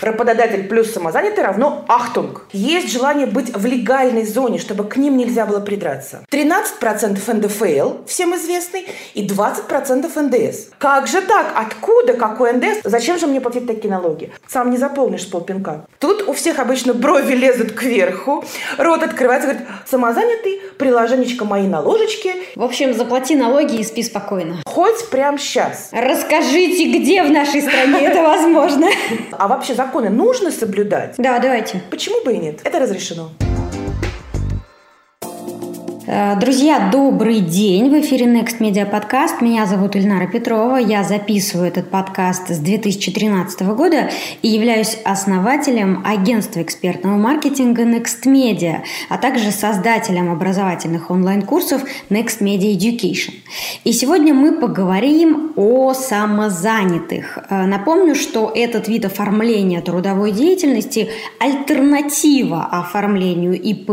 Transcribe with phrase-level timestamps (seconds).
[0.00, 2.46] Работодатель плюс самозанятый равно ахтунг.
[2.52, 6.24] Есть желание быть в легальной зоне, чтобы к ним нельзя было придраться.
[6.30, 10.68] 13% НДФЛ, всем известный, и 20% НДС.
[10.78, 11.52] Как же так?
[11.54, 12.14] Откуда?
[12.14, 12.80] Какой НДС?
[12.84, 14.32] Зачем же мне платить такие налоги?
[14.46, 15.86] Сам не заполнишь полпинка.
[15.98, 18.44] Тут у всех обычно брови лезут кверху,
[18.78, 22.32] рот открывается, говорит, самозанятый, приложенечко мои наложечки.
[22.54, 24.58] В общем, заплати налоги и спи спокойно.
[24.66, 25.88] Хоть прямо сейчас.
[25.92, 28.88] Расскажите, где в нашей стране это возможно?
[29.32, 31.14] А вообще законы нужно соблюдать?
[31.18, 31.80] Да, давайте.
[31.90, 32.60] Почему бы и нет?
[32.64, 33.30] Это разрешено.
[36.08, 37.90] Э, друзья, добрый день!
[37.90, 39.40] В эфире Next Media Podcast.
[39.42, 40.76] Меня зовут Ильнара Петрова.
[40.76, 44.08] Я записываю этот подкаст с 2013 года
[44.40, 52.72] и являюсь основателем агентства экспертного маркетинга Next Media, а также создателем образовательных онлайн-курсов Next Media
[52.72, 53.32] Education.
[53.82, 57.38] И сегодня мы поговорим о самозанятых.
[57.50, 61.08] Э, напомню, что этот вид оформления трудовой деятельности–
[61.40, 63.90] альтернатива оформлению ИП.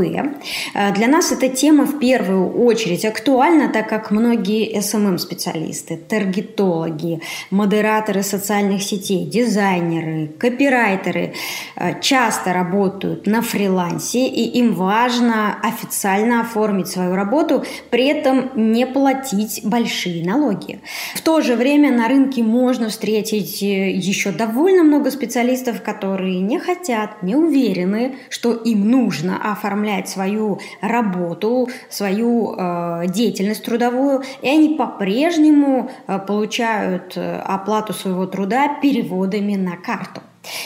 [0.76, 8.24] Э, для нас эта тема в первую очередь актуально, так как многие SMM-специалисты, таргетологи, модераторы
[8.24, 11.34] социальных сетей, дизайнеры, копирайтеры
[11.78, 18.86] э, часто работают на фрилансе, и им важно официально оформить свою работу, при этом не
[18.86, 20.82] платить большие налоги.
[21.16, 26.60] В то же время на рынке можно встретить э, еще довольно много специалистов, которые не
[26.60, 34.76] хотят, не уверены, что им нужно оформлять свою работу, свою э, деятельность трудовую, и они
[34.76, 40.22] по-прежнему э, получают э, оплату своего труда переводами на карту.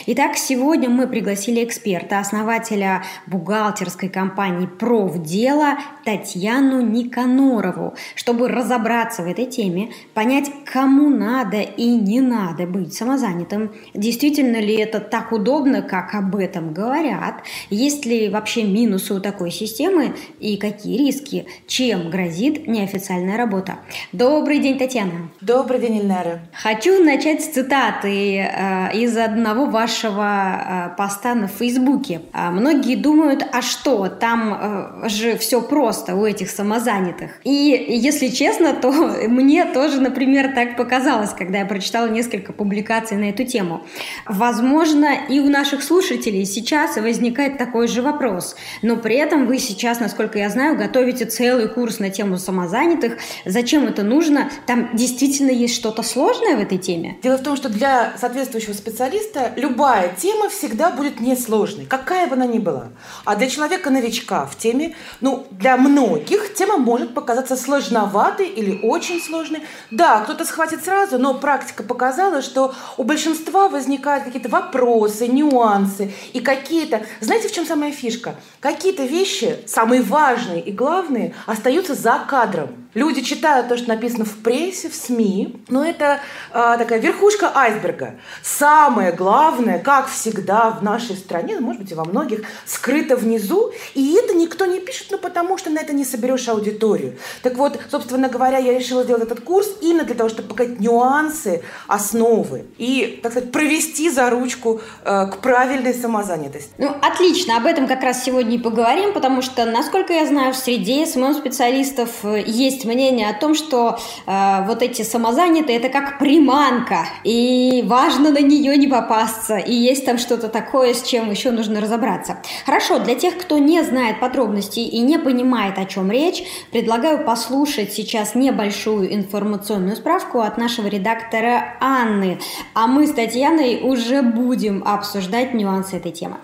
[0.08, 9.45] Итак, сегодня мы пригласили эксперта, основателя бухгалтерской компании «Профдело» Татьяну Никанорову, чтобы разобраться в этой
[9.45, 16.16] теме, понять, кому надо и не надо быть самозанятым, действительно ли это так удобно, как
[16.16, 22.67] об этом говорят, есть ли вообще минусы у такой системы и какие риски, чем грозит
[22.67, 23.80] неофициальная работа.
[24.11, 25.30] Добрый день, Татьяна.
[25.42, 26.39] Добрый день, Ильнара.
[26.54, 32.22] Хочу начать с цитаты э, из одного вашего э, поста на Фейсбуке.
[32.33, 37.32] А многие думают, а что, там э, же все просто у этих самозанятых.
[37.44, 38.92] И если честно, то
[39.28, 43.83] мне тоже, например, так показалось, когда я прочитала несколько публикаций на эту тему.
[44.26, 48.55] Возможно, и у наших слушателей сейчас возникает такой же вопрос.
[48.82, 53.17] Но при этом вы сейчас, насколько я знаю, готовите целый курс на тему самозанятых.
[53.45, 54.49] Зачем это нужно?
[54.66, 57.17] Там действительно есть что-то сложное в этой теме?
[57.23, 62.45] Дело в том, что для соответствующего специалиста любая тема всегда будет несложной, какая бы она
[62.45, 62.90] ни была.
[63.26, 69.64] А для человека-новичка в теме, ну, для многих тема может показаться сложноватой или очень сложной.
[69.92, 76.40] Да, кто-то схватит сразу, но практика показала, что у большинства возникают какие-то вопросы, нюансы и
[76.40, 77.02] какие-то...
[77.20, 78.36] Знаете, в чем самая фишка?
[78.60, 82.70] Какие-то вещи, самые важные и главные, остаются за кадром.
[82.93, 86.20] Люди читают то, что написано в прессе, в СМИ, но это
[86.52, 88.15] э, такая верхушка айсберга.
[88.43, 94.15] Самое главное, как всегда в нашей стране, может быть и во многих, скрыто внизу, и
[94.15, 97.17] это никто не пишет, ну потому что на это не соберешь аудиторию.
[97.43, 101.64] Так вот, собственно говоря, я решила сделать этот курс именно для того, чтобы показать нюансы,
[101.87, 106.71] основы и, так сказать, провести за ручку э, к правильной самозанятости.
[106.77, 110.58] Ну, отлично, об этом как раз сегодня и поговорим, потому что, насколько я знаю, в
[110.58, 112.43] среде СММ-специалистов э,
[112.77, 118.39] есть мнение о том, что э, вот эти самозанятые это как приманка, и важно на
[118.39, 122.37] нее не попасться, и есть там что-то такое, с чем еще нужно разобраться.
[122.66, 127.93] Хорошо, для тех, кто не знает подробностей и не понимает, о чем речь, предлагаю послушать
[127.93, 132.39] сейчас небольшую информационную справку от нашего редактора Анны,
[132.74, 136.38] а мы с Татьяной уже будем обсуждать нюансы этой темы.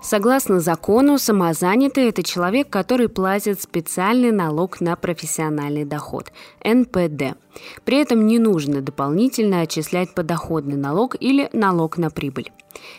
[0.00, 6.32] Согласно закону, самозанятый– это человек, который платит специальный налог на профессиональный доход–
[6.64, 7.36] НПД.
[7.84, 12.52] При этом не нужно дополнительно отчислять подоходный налог или налог на прибыль.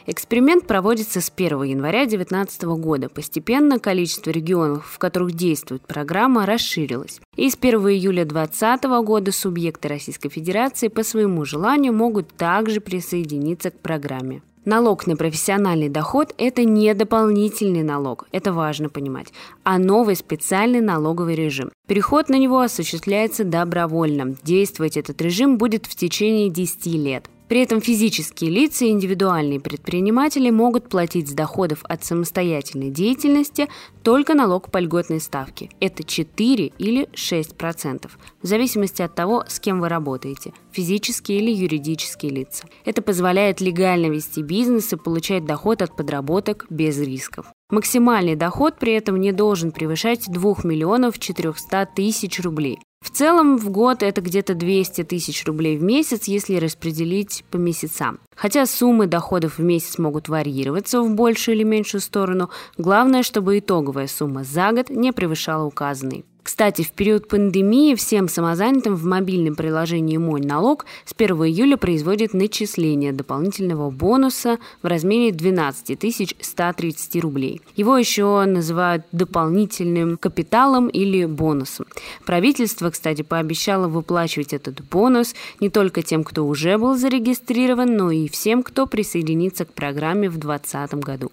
[0.08, 3.07] Эксперимент проводится с 1 января 2019 года.
[3.07, 7.22] Постепенно количество регионов, в которых действует программа, расширилось.
[7.38, 13.72] И с 1 июля 2020 года субъекты Российской Федерации по своему желанию могут также присоединиться
[13.72, 14.42] к программе.
[14.65, 19.27] Налог на профессиональный доход– это не дополнительный налог, это важно понимать,
[19.63, 21.71] а новый специальный налоговый режим.
[21.88, 24.35] Переход на него осуществляется добровольно.
[24.44, 27.29] Действовать этот режим будет в течение 10 лет.
[27.50, 33.68] При этом физические лица и индивидуальные предприниматели могут платить с доходов от самостоятельной деятельности
[34.04, 35.72] только налог по льготной ставке.
[35.80, 38.10] Это 4 или 6%,
[38.44, 42.66] в зависимости от того, с кем вы работаете– физические или юридические лица.
[42.86, 47.48] Это позволяет легально вести бизнес и получать доход от подработок без рисков.
[47.72, 52.78] Максимальный доход при этом не должен превышать 2 миллионов 400 тысяч рублей.
[53.01, 58.19] В целом в год это где-то 200 тысяч рублей в месяц, если распределить по месяцам.
[58.36, 64.07] Хотя суммы доходов в месяц могут варьироваться в большую или меньшую сторону, главное, чтобы итоговая
[64.07, 66.25] сумма за год не превышала указанной.
[66.44, 72.33] Кстати, в период пандемии всем самозанятым в мобильном приложении «Мой налог» с 1 июля производит
[72.33, 77.62] начисление дополнительного бонуса в размере 12 130 рублей.
[77.75, 81.86] Его еще называют дополнительным капиталом или бонусом.
[82.25, 88.27] Правительство, кстати, пообещало выплачивать этот бонус не только тем, кто уже был зарегистрирован, но и
[88.30, 91.31] всем, кто присоединится к программе в 2020 году.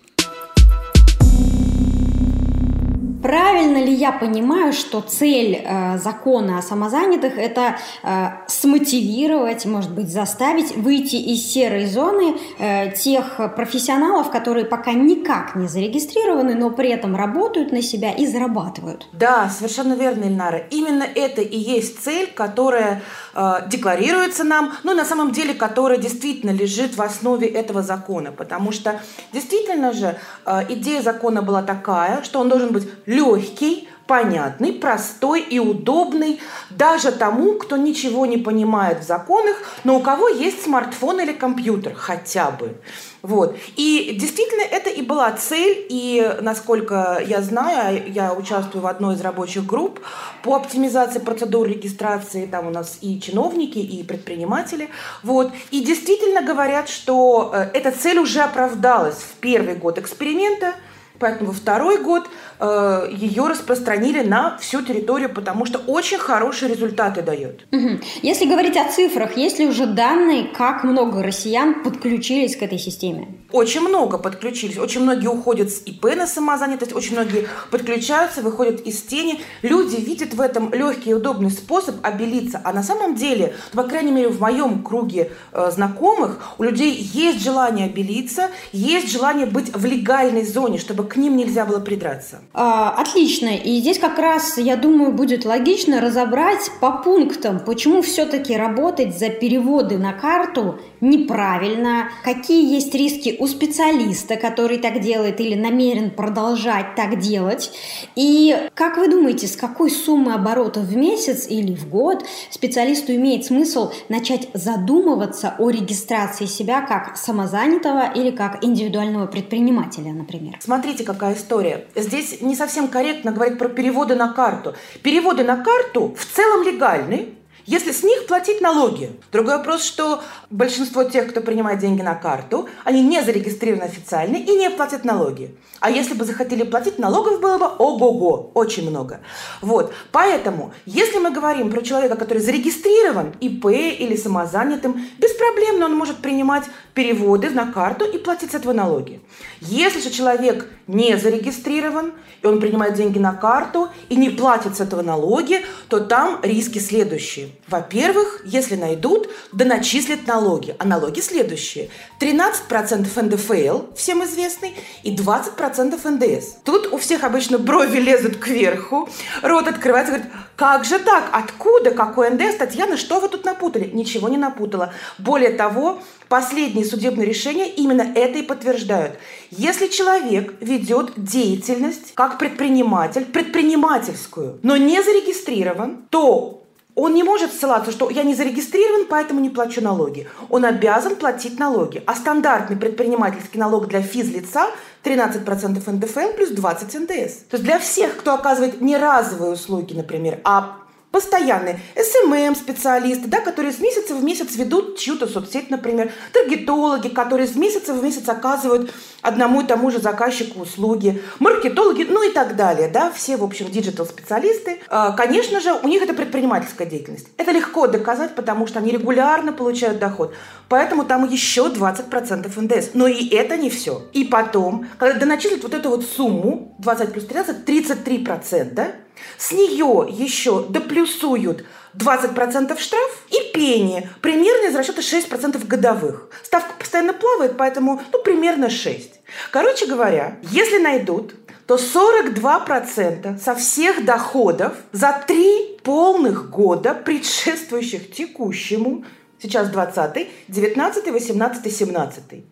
[3.26, 7.74] Правильно ли я понимаю, что цель э, закона о самозанятых– это
[8.04, 15.56] э, смотивировать, может быть, заставить выйти из серой зоны э, тех профессионалов, которые пока никак
[15.56, 19.08] не зарегистрированы, но при этом работают на себя и зарабатывают?
[19.12, 20.58] Да, совершенно верно, Ильнара.
[20.70, 23.02] Именно это и есть цель, которая
[23.34, 28.70] э, декларируется нам, ну, на самом деле, которая действительно лежит в основе этого закона, потому
[28.70, 29.00] что
[29.32, 35.58] действительно же э, идея закона была такая, что он должен быть легкий, понятный, простой и
[35.58, 36.40] удобный
[36.70, 41.94] даже тому, кто ничего не понимает в законах, но у кого есть смартфон или компьютер
[41.94, 42.76] хотя бы.
[43.22, 43.56] Вот.
[43.76, 49.20] И действительно это и была цель, и насколько я знаю, я участвую в одной из
[49.20, 49.98] рабочих групп
[50.44, 54.88] по оптимизации процедур регистрации, там у нас и чиновники, и предприниматели,
[55.24, 55.50] вот.
[55.72, 60.74] И действительно говорят, что э, эта цель уже оправдалась в первый год эксперимента–
[61.18, 67.66] Поэтому второй год э, ее распространили на всю территорию, потому что очень хорошие результаты дает.
[67.72, 68.00] Угу.
[68.22, 73.28] Если говорить о цифрах, есть ли уже данные, как много россиян подключились к этой системе?
[73.52, 74.78] Очень много подключились.
[74.78, 79.40] Очень многие уходят с ИП на самозанятость, очень многие подключаются, выходят из тени.
[79.62, 82.60] Люди видят в этом легкий и удобный способ обелиться.
[82.64, 87.42] А на самом деле, по крайней мере, в моем круге э, знакомых, у людей есть
[87.42, 92.40] желание обелиться, есть желание быть в легальной зоне, чтобы к ним нельзя было придраться.
[92.52, 93.48] А, отлично.
[93.48, 99.28] И здесь как раз, я думаю, будет логично разобрать по пунктам, почему все-таки работать за
[99.28, 106.94] переводы на карту неправильно, какие есть риски у специалиста, который так делает или намерен продолжать
[106.94, 107.72] так делать.
[108.14, 113.44] И как вы думаете, с какой суммы оборотов в месяц или в год специалисту имеет
[113.44, 120.56] смысл начать задумываться о регистрации себя как самозанятого или как индивидуального предпринимателя, например?
[120.60, 121.86] Смотрите, какая история.
[121.94, 124.74] Здесь не совсем корректно говорить про переводы на карту.
[125.02, 127.28] Переводы на карту в целом легальны,
[127.66, 129.10] если с них платить налоги.
[129.32, 134.50] Другой вопрос, что большинство тех, кто принимает деньги на карту, они не зарегистрированы официально и
[134.56, 135.54] не платят налоги.
[135.80, 139.20] А если бы захотели платить, налогов было бы ого-го, очень много.
[139.60, 139.92] Вот.
[140.12, 146.64] Поэтому, если мы говорим про человека, который зарегистрирован ИП или самозанятым, беспроблемно он может принимать
[146.94, 149.20] переводы на карту и платить с этого налоги.
[149.60, 152.12] Если же человек не зарегистрирован,
[152.42, 156.78] и он принимает деньги на карту и не платит с этого налоги, то там риски
[156.78, 157.48] следующие.
[157.68, 160.74] Во-первых, если найдут, да начислят налоги.
[160.78, 161.90] А налоги следующие.
[162.20, 166.56] 13% НДФЛ, всем известный, и 20% НДС.
[166.64, 169.08] Тут у всех обычно брови лезут кверху,
[169.42, 171.28] рот открывается, говорит, как же так?
[171.32, 171.90] Откуда?
[171.90, 172.56] Какой НДС?
[172.56, 173.90] Татьяна, что вы тут напутали?
[173.92, 174.94] Ничего не напутала.
[175.18, 179.18] Более того, последние судебные решения именно это и подтверждают.
[179.50, 186.65] Если человек ведет деятельность как предприниматель, предпринимательскую, но не зарегистрирован, то
[186.96, 190.26] он не может ссылаться, что я не зарегистрирован, поэтому не плачу налоги.
[190.48, 192.02] Он обязан платить налоги.
[192.06, 194.62] А стандартный предпринимательский налог для физлица
[195.04, 197.34] 13% НДФЛ плюс 20 НДС.
[197.50, 200.78] То есть для всех, кто оказывает не разовые услуги, например, а
[201.16, 207.56] постоянные СММ-специалисты, да, которые с месяца в месяц ведут чью-то соцсеть, например, таргетологи, которые с
[207.56, 208.92] месяца в месяц оказывают
[209.22, 213.70] одному и тому же заказчику услуги, маркетологи, ну и так далее, да, все, в общем,
[213.70, 214.80] digital -специалисты.
[214.90, 217.28] А, конечно же, у них это предпринимательская деятельность.
[217.38, 220.34] Это легко доказать, потому что они регулярно получают доход.
[220.68, 222.90] Поэтому там еще 20% НДС.
[222.92, 224.02] Но и это не все.
[224.12, 229.05] И потом, когда доначислить вот эту вот сумму, 20 плюс 13, 33%,
[229.38, 231.64] с нее еще доплюсуют
[231.96, 236.28] 20% штраф и пени, примерно из расчета 6% годовых.
[236.42, 239.20] Ставка постоянно плавает, поэтому ну, примерно 6.
[239.50, 241.34] Короче говоря, если найдут,
[241.66, 249.04] то 42% со всех доходов за три полных года, предшествующих текущему,
[249.42, 252.44] сейчас 20 19 18 17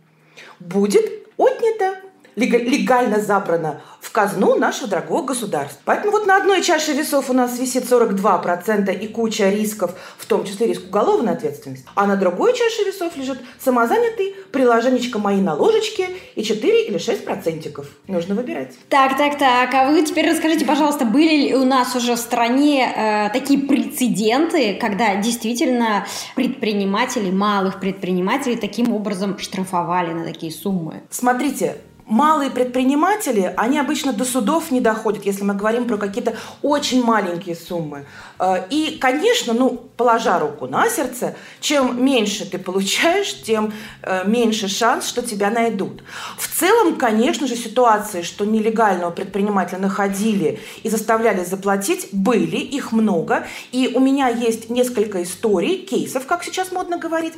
[0.61, 2.01] будет отнято
[2.37, 5.81] легально забрано в казну нашего дорогого государства.
[5.85, 10.45] Поэтому вот на одной чаше весов у нас висит 42% и куча рисков, в том
[10.45, 11.87] числе риск уголовной ответственности.
[11.95, 17.25] А на другой чаше весов лежит самозанятый, приложенечко мои на ложечке и 4 или 6
[17.25, 17.87] процентиков.
[18.07, 18.75] Нужно выбирать.
[18.89, 19.73] Так, так, так.
[19.75, 24.75] А вы теперь расскажите, пожалуйста, были ли у нас уже в стране э, такие прецеденты,
[24.75, 31.03] когда действительно предприниматели, малых предпринимателей таким образом штрафовали на такие суммы?
[31.11, 31.77] Смотрите,
[32.07, 37.57] Малые предприниматели, они обычно до судов не доходят, если мы говорим про какие-то очень маленькие
[37.57, 38.05] суммы.
[38.39, 44.69] Э, и, конечно, ну, положа руку на сердце, чем меньше ты получаешь, тем э, меньше
[44.69, 46.03] шанс, что тебя найдут.
[46.37, 53.47] В целом, конечно же, ситуации, что нелегального предпринимателя находили и заставляли заплатить, были, их много.
[53.73, 57.33] И у меня есть несколько историй, кейсов, как сейчас модно говорить,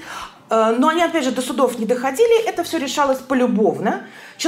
[0.51, 4.03] э, но они, опять же, до судов не доходили, это все решалось полюбовно.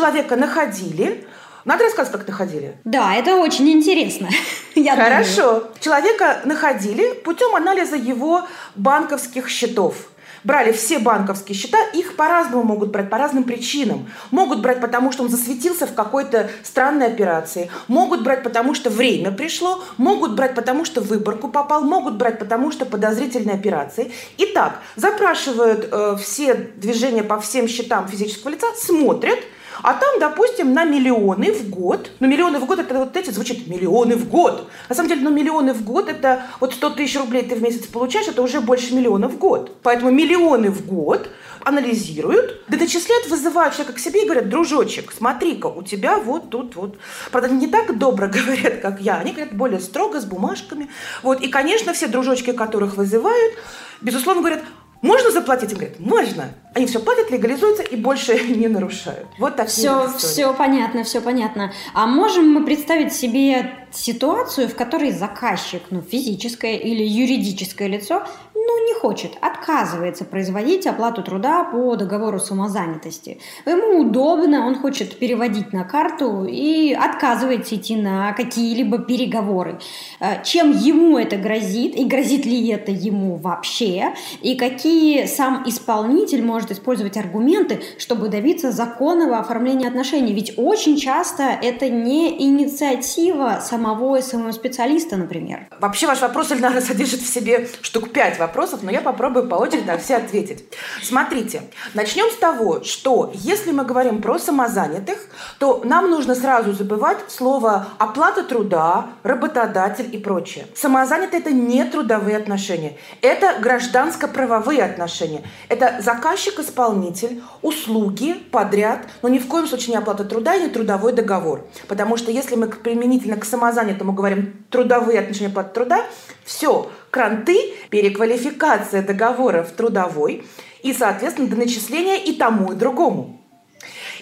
[0.09, 1.27] Человека находили,
[1.67, 2.75] надо рассказать, как находили?
[2.85, 4.31] Да, это очень интересно.
[4.75, 5.43] Я Хорошо.
[5.43, 5.67] Думаю.
[5.81, 9.97] Человека находили путем анализа его банковских счетов.
[10.45, 14.09] Брали все банковские счета, их по-разному могут брать, по разным причинам.
[14.31, 17.71] Могут брать, потому что он засветился в какой-то странной операции.
[17.87, 19.85] Могут брать, потому что время пришло.
[19.99, 21.83] Могут брать, потому что в выборку попал.
[21.83, 24.11] Могут брать, потому что подозрительные операции.
[24.38, 29.41] Итак, запрашивают э, все движения по всем счетам физического лица, смотрят–
[29.82, 33.66] а там, допустим, на миллионы в год, ну миллионы в год, это вот эти звучит
[33.66, 34.68] миллионы в год.
[34.88, 37.87] На самом деле, ну миллионы в год, это вот 100 тысяч рублей ты в месяц
[37.87, 39.76] получаешь, это уже больше миллиона в год.
[39.82, 41.28] Поэтому миллионы в год
[41.64, 46.76] анализируют, да начисляют, вызывают человека к себе и говорят, дружочек, смотри-ка, у тебя вот тут
[46.76, 46.99] вот.
[47.30, 50.88] Правда, не так добро говорят, как я, они говорят более строго, с бумажками.
[51.23, 51.40] Вот.
[51.40, 53.54] И, конечно, все дружочки, которых вызывают,
[54.00, 54.62] безусловно, говорят,
[55.00, 55.73] можно заплатить?
[55.73, 56.50] Он говорит, можно.
[56.75, 59.28] Они все платят, легализуются и больше не нарушают.
[59.38, 61.73] Вот так все, все понятно, все понятно.
[61.95, 68.26] А можем мы представить себе ситуацию, в которой заказчик, ну, физическое или юридическое лицо,
[68.69, 73.41] ну, не хочет, отказывается производить оплату труда по договору самозанятости.
[73.65, 79.81] Ему удобно, он хочет переводить на карту и отказывается идти на какие-либо переговоры.
[80.21, 86.45] Э, чем ему это грозит, и грозит ли это ему вообще, и какие сам исполнитель
[86.45, 90.35] может использовать аргументы, чтобы добиться законного оформления отношений.
[90.35, 95.69] Ведь очень часто это не инициатива самого СММ-специалиста, например.
[95.81, 99.55] Вообще ваш вопрос, Эльнара, содержит в себе штук пять вопросов вопросов, но я попробую по
[99.55, 100.65] очереди на все ответить.
[101.00, 101.62] Смотрите,
[101.95, 105.17] начнем с того, что если мы говорим про самозанятых,
[105.61, 110.67] то нам нужно сразу забывать слово оплата труда, работодатель и прочее.
[110.75, 112.97] Самозанятые– это не трудовые отношения.
[113.23, 115.45] Это гражданско-правовые отношения.
[115.69, 121.12] Это заказчик-исполнитель, услуги подряд, но ни в коем случае не оплата труда и не трудовой
[121.12, 121.65] договор.
[121.87, 126.05] Потому что если мы применительно к самозанятому говорим трудовые отношения, оплата труда,
[126.45, 130.45] все, кранты, переквалификация договора в трудовой
[130.83, 133.41] и, соответственно, доначисление и тому, и другому.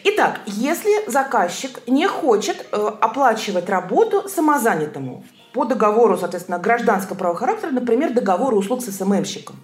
[0.04, 7.70] Итак, если заказчик не хочет э, оплачивать работу самозанятому по договору, соответственно, гражданского права характера,
[7.70, 9.56] например, договору услуг с СММщиком,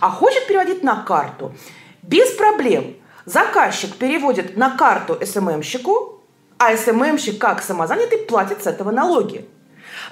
[0.00, 1.54] а хочет переводить на карту,
[2.02, 6.22] без проблем заказчик переводит на карту СММщику,
[6.58, 9.48] а СММщик как самозанятый платит с этого налоги.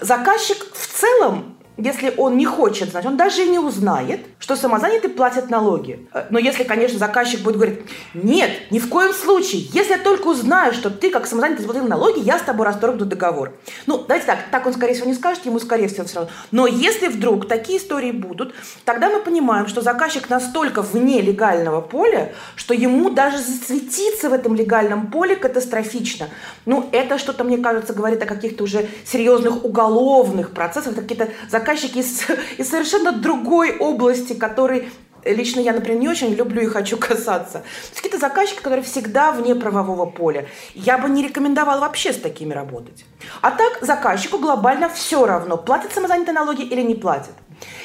[0.00, 5.50] Заказчик в целом если он не хочет знать, он даже не узнает, что самозанятые платят
[5.50, 6.08] налоги.
[6.14, 7.80] Э, но если, конечно, заказчик будет говорить,
[8.14, 12.20] нет, ни в коем случае, если я только узнаю, что ты как самозанятый заплатил налоги,
[12.20, 13.52] я с тобой расторгну договор.
[13.86, 16.30] Ну, давайте так, так он, скорее всего, не скажет, ему, скорее всего, все равно.
[16.50, 18.54] Но если вдруг такие истории будут,
[18.86, 24.54] тогда мы понимаем, что заказчик настолько вне легального поля, что ему даже засветиться в этом
[24.54, 26.28] легальном поле катастрофично.
[26.64, 32.22] Ну, это что-то, мне кажется, говорит о каких-то уже серьезных уголовных процессах, какие-то заказчики из,
[32.58, 34.88] из совершенно другой области, который
[35.24, 37.62] лично я, например, не очень люблю и хочу касаться.
[37.94, 40.46] Какие-то заказчики, которые всегда вне правового поля.
[40.74, 43.04] Я бы не рекомендовала вообще с такими работать.
[43.40, 47.32] А так заказчику глобально все равно, платит самозанятые налоги или не платит.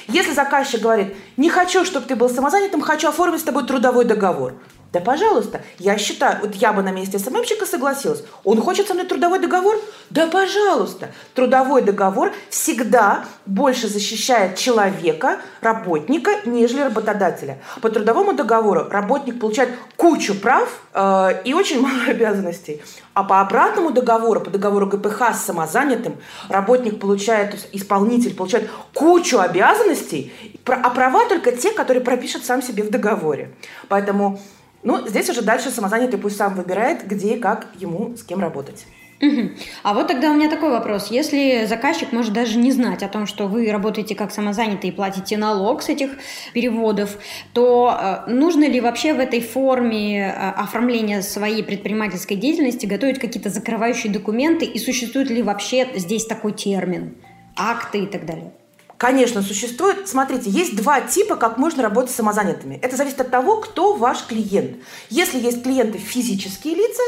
[0.08, 4.56] Если заказчик говорит, не хочу, чтобы ты был самозанятым, хочу оформить с тобой трудовой договор.
[4.92, 5.62] Да, пожалуйста.
[5.80, 8.26] Я считаю, вот я бы на месте СММщика согласилась.
[8.44, 9.78] Он хочет со мной трудовой договор?
[10.10, 11.12] Да, пожалуйста.
[11.34, 17.60] Трудовой договор всегда больше защищает человека, работника, нежели работодателя.
[17.82, 22.82] По трудовому договору работник получает кучу прав э, и очень мало обязанностей.
[23.14, 26.18] А по обратному договору, по договору ГПХ с самозанятым,
[26.50, 30.34] работник получает, исполнитель получает кучу обязанностей,
[30.66, 33.54] а права только те, которые пропишет сам себе в договоре.
[33.88, 34.40] Поэтому
[34.84, 38.86] ну, здесь уже дальше самозанятый пусть сам выбирает, где и как ему с кем работать.
[39.22, 39.52] Угу.
[39.84, 41.12] А вот тогда у меня такой вопрос.
[41.12, 45.38] Если заказчик может даже не знать о том, что вы работаете как самозанятый и платите
[45.38, 46.10] налог с этих
[46.54, 47.18] переводов,
[47.54, 53.50] то э, нужно ли вообще в этой форме э, оформления своей предпринимательской деятельности готовить какие-то
[53.50, 57.16] закрывающие документы и существует ли вообще здесь такой термин?
[57.56, 58.54] Акты и так далее?
[59.02, 60.08] Конечно, существует.
[60.08, 62.76] Смотрите, есть два типа, как можно работать с самозанятыми.
[62.84, 64.78] Это зависит от того, кто ваш клиент.
[65.10, 67.02] Если есть клиенты физические лица,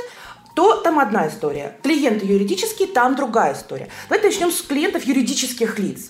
[0.56, 1.78] то там одна история.
[1.84, 3.90] Клиенты юридические, там другая история.
[4.10, 6.10] Давайте начнем с клиентов юридических лиц.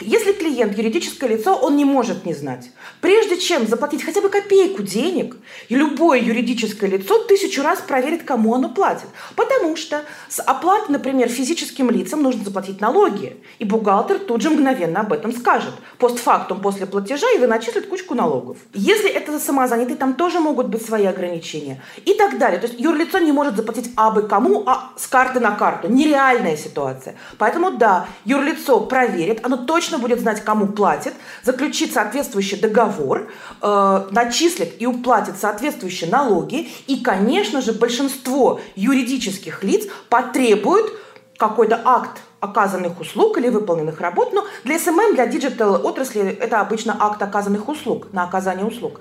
[0.00, 2.70] Если клиент юридическое лицо, он не может не знать.
[3.00, 5.36] Прежде чем заплатить хотя бы копейку денег,
[5.68, 9.08] любое юридическое лицо тысячу раз проверит, кому оно платит.
[9.34, 13.36] Потому что с оплаты, например, физическим лицам нужно заплатить налоги.
[13.58, 15.74] И бухгалтер тут же мгновенно об этом скажет.
[15.98, 18.58] Постфактум после платежа и вы начислят кучку налогов.
[18.74, 21.82] Если это самозанятый, там тоже могут быть свои ограничения.
[22.04, 22.60] И так далее.
[22.60, 25.88] То есть юрлицо не может заплатить абы кому, а с карты на карту.
[25.88, 27.16] Нереальная ситуация.
[27.36, 33.30] Поэтому да, юрлицо проверит, оно точно точно будет знать, кому платит, заключит соответствующий договор,
[33.62, 36.68] э, начислит и уплатит соответствующие налоги.
[36.86, 40.92] И, конечно же, большинство юридических лиц потребуют
[41.38, 44.32] какой-то акт оказанных услуг или выполненных работ.
[44.32, 49.00] Но для SMM, для digital отрасли это обычно акт оказанных услуг, на оказание услуг.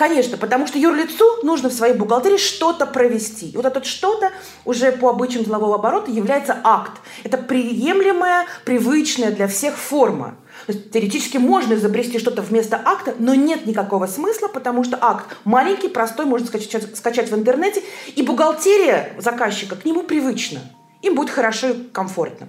[0.00, 3.50] Конечно, потому что юрлицу нужно в своей бухгалтерии что-то провести.
[3.50, 4.32] И вот это что-то
[4.64, 6.92] уже по обычаям делового оборота является акт.
[7.22, 10.36] Это приемлемая, привычная для всех форма.
[10.66, 15.36] То есть теоретически можно изобрести что-то вместо акта, но нет никакого смысла, потому что акт
[15.44, 17.82] маленький, простой, можно скачать, скачать в интернете,
[18.16, 20.60] и бухгалтерия заказчика к нему привычна.
[21.02, 22.48] Им будет хорошо и комфортно.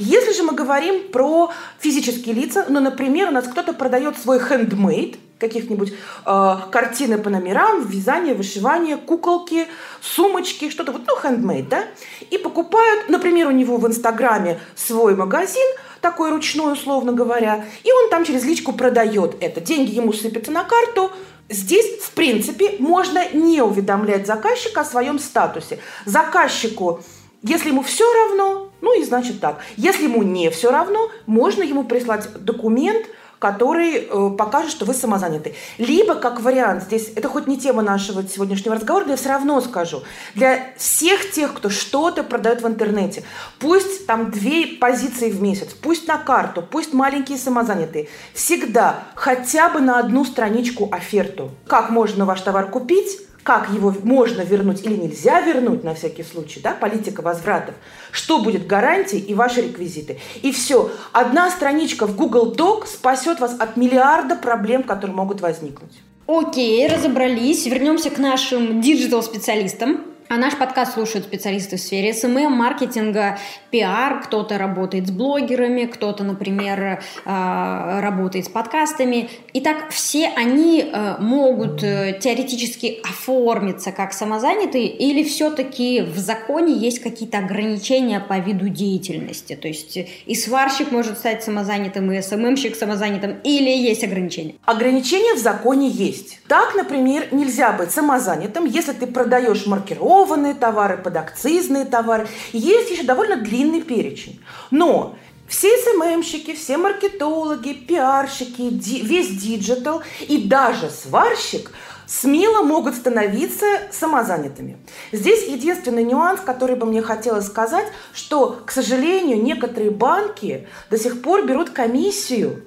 [0.00, 5.16] Если же мы говорим про физические лица, ну, например, у нас кто-то продает свой handmade,
[5.38, 5.92] каких-нибудь
[6.26, 9.66] э, картины по номерам, вязание, вышивание, куколки,
[10.00, 11.84] сумочки, что-то вот, ну, handmade, да,
[12.30, 15.66] и покупают, например, у него в Инстаграме свой магазин,
[16.00, 19.60] такой ручной, условно говоря, и он там через личку продает это.
[19.60, 21.10] Деньги ему сыпятся на карту,
[21.50, 25.78] Здесь, в принципе, можно не уведомлять заказчика о своем статусе.
[26.04, 27.00] Заказчику,
[27.42, 29.58] если ему все равно, ну и значит так.
[29.78, 33.06] Если ему не все равно, можно ему прислать документ–
[33.38, 35.54] который э, покажет, что вы самозаняты.
[35.78, 39.60] Либо, как вариант, здесь это хоть не тема нашего сегодняшнего разговора, но я все равно
[39.60, 40.02] скажу,
[40.34, 43.22] для всех тех, кто что-то продает в интернете,
[43.58, 49.80] пусть там две позиции в месяц, пусть на карту, пусть маленькие самозанятые, всегда хотя бы
[49.80, 51.50] на одну страничку оферту.
[51.66, 56.60] Как можно ваш товар купить, как его можно вернуть или нельзя вернуть на всякий случай,
[56.60, 57.74] да, политика возвратов,
[58.12, 60.18] что будет гарантией и ваши реквизиты.
[60.42, 60.90] И все.
[61.12, 65.92] Одна страничка в Google Doc спасет вас от миллиарда проблем, которые могут возникнуть.
[66.26, 67.64] Окей, разобрались.
[67.64, 70.02] Вернемся к нашим digital-специалистам.
[70.30, 73.38] А наш подкаст слушают специалисты в сфере SMM, маркетинга,
[73.70, 74.20] пиар.
[74.22, 79.30] Кто-то работает с блогерами, кто-то, например, а, работает с подкастами.
[79.54, 86.98] Итак, все они э, могут э, теоретически оформиться как самозанятые или все-таки в законе есть
[86.98, 89.56] какие-то ограничения по виду деятельности?
[89.56, 94.56] То есть и сварщик может стать самозанятым, и СММщик самозанятым, или есть ограничения?
[94.66, 96.40] Ограничения в законе есть.
[96.48, 102.28] Так, например, нельзя быть самозанятым, если ты продаешь маркировку, упакованные товары, подакцизные товары.
[102.52, 104.40] Есть еще довольно длинный перечень.
[104.70, 111.70] Но все SMMщики, все маркетологи, пиарщики, ди, весь digital и даже сварщик
[112.06, 114.78] смело могут становиться самозанятыми.
[115.12, 121.22] Здесь единственный нюанс, который бы мне хотелось сказать, что, к сожалению, некоторые банки до сих
[121.22, 122.64] пор берут комиссию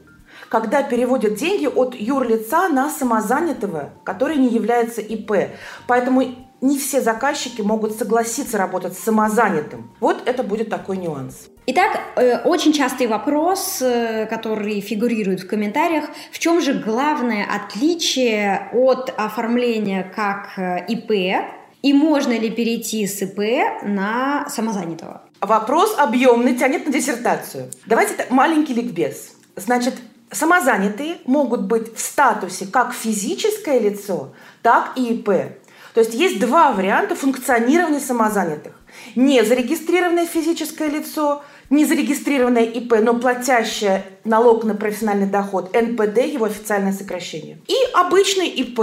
[0.50, 5.32] когда переводят деньги от юрлица на самозанятого, который не является ИП.
[5.88, 9.92] Поэтому не все заказчики могут согласиться работать с самозанятым.
[10.00, 11.50] Вот это будет такой нюанс.
[11.68, 18.70] Итак, э, очень частый вопрос, э, который фигурирует в комментариях, в чем же главное отличие
[18.74, 21.12] от оформления как э, ИП
[21.82, 25.22] и можно ли перейти с ИП на самозанятого?
[25.40, 27.72] Вопрос объемный, тянет на диссертацию.
[27.86, 29.32] Давайте маленький ликбез.
[29.56, 29.96] Значит,
[30.32, 35.30] самозанятые могут быть в статусе как физическое лицо, так и ИП.
[35.94, 38.74] То есть есть два варианта функционирования самозанятых.
[39.16, 47.60] Незарегистрированное физическое лицо, незарегистрированное ИП, но платящее налог на профессиональный доход, НПД, его официальное сокращение.
[47.68, 48.82] И обычный ИП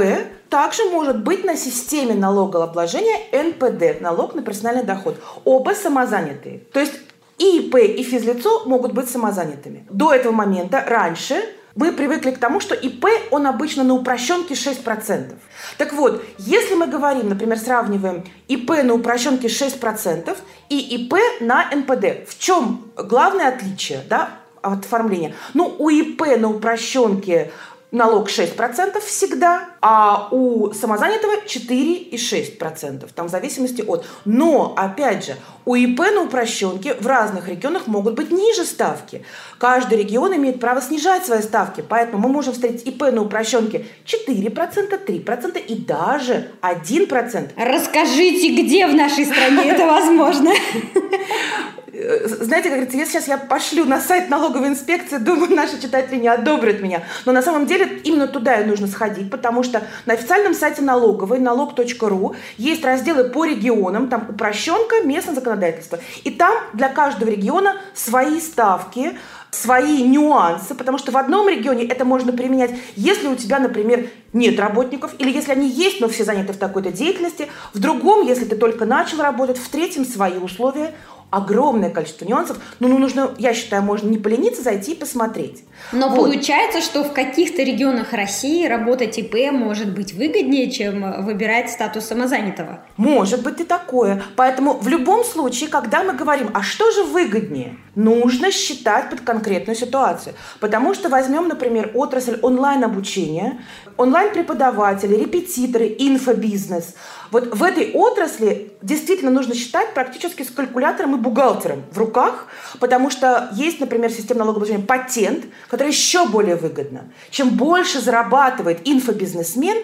[0.48, 5.16] также может быть на системе налогообложения НПД, налог на профессиональный доход.
[5.44, 6.60] Оба самозанятые.
[6.72, 6.94] То есть
[7.38, 9.86] и ИП, и физлицо могут быть самозанятыми.
[9.90, 11.36] До этого момента, раньше,
[11.78, 15.32] мы привыкли к тому, что ИП, он обычно на упрощенке 6%.
[15.76, 20.36] Так вот, если мы говорим, например, сравниваем ИП на упрощенке 6%
[20.70, 25.36] и ИП на НПД, в чем главное отличие да, от оформления?
[25.54, 27.52] Ну, у ИП на упрощенке
[27.90, 34.04] налог 6% всегда, а у самозанятого 4,6%, там в зависимости от.
[34.24, 39.24] Но, опять же, у ИП на упрощенке в разных регионах могут быть ниже ставки.
[39.58, 45.06] Каждый регион имеет право снижать свои ставки, поэтому мы можем встретить ИП на упрощенке 4%,
[45.06, 47.50] 3% и даже 1%.
[47.56, 50.50] Расскажите, где в нашей стране это возможно?
[52.24, 56.28] знаете, как говорится, если сейчас я пошлю на сайт налоговой инспекции, думаю, наши читатели не
[56.28, 57.02] одобрят меня.
[57.24, 61.38] Но на самом деле именно туда и нужно сходить, потому что на официальном сайте налоговой,
[61.38, 65.98] налог.ру, есть разделы по регионам, там упрощенка, местное законодательство.
[66.24, 69.16] И там для каждого региона свои ставки,
[69.50, 74.60] свои нюансы, потому что в одном регионе это можно применять, если у тебя, например, нет
[74.60, 78.56] работников, или если они есть, но все заняты в такой-то деятельности, в другом, если ты
[78.56, 80.94] только начал работать, в третьем свои условия,
[81.30, 82.58] огромное количество нюансов.
[82.80, 85.64] Но ну, нужно, я считаю, можно не полениться, зайти и посмотреть.
[85.92, 86.16] Но вот.
[86.16, 92.80] получается, что в каких-то регионах России работать ИП может быть выгоднее, чем выбирать статус самозанятого.
[92.96, 94.22] Может быть и такое.
[94.36, 99.76] Поэтому в любом случае, когда мы говорим, а что же выгоднее, нужно считать под конкретную
[99.76, 100.34] ситуацию.
[100.60, 103.60] Потому что возьмем, например, отрасль онлайн-обучения,
[103.98, 106.94] онлайн-преподаватели, репетиторы, инфобизнес–
[107.30, 112.46] вот в этой отрасли действительно нужно считать практически с калькулятором и бухгалтером в руках,
[112.80, 117.10] потому что есть, например, система налогообложения патент, которая еще более выгодна.
[117.30, 119.76] Чем больше зарабатывает инфобизнесмен,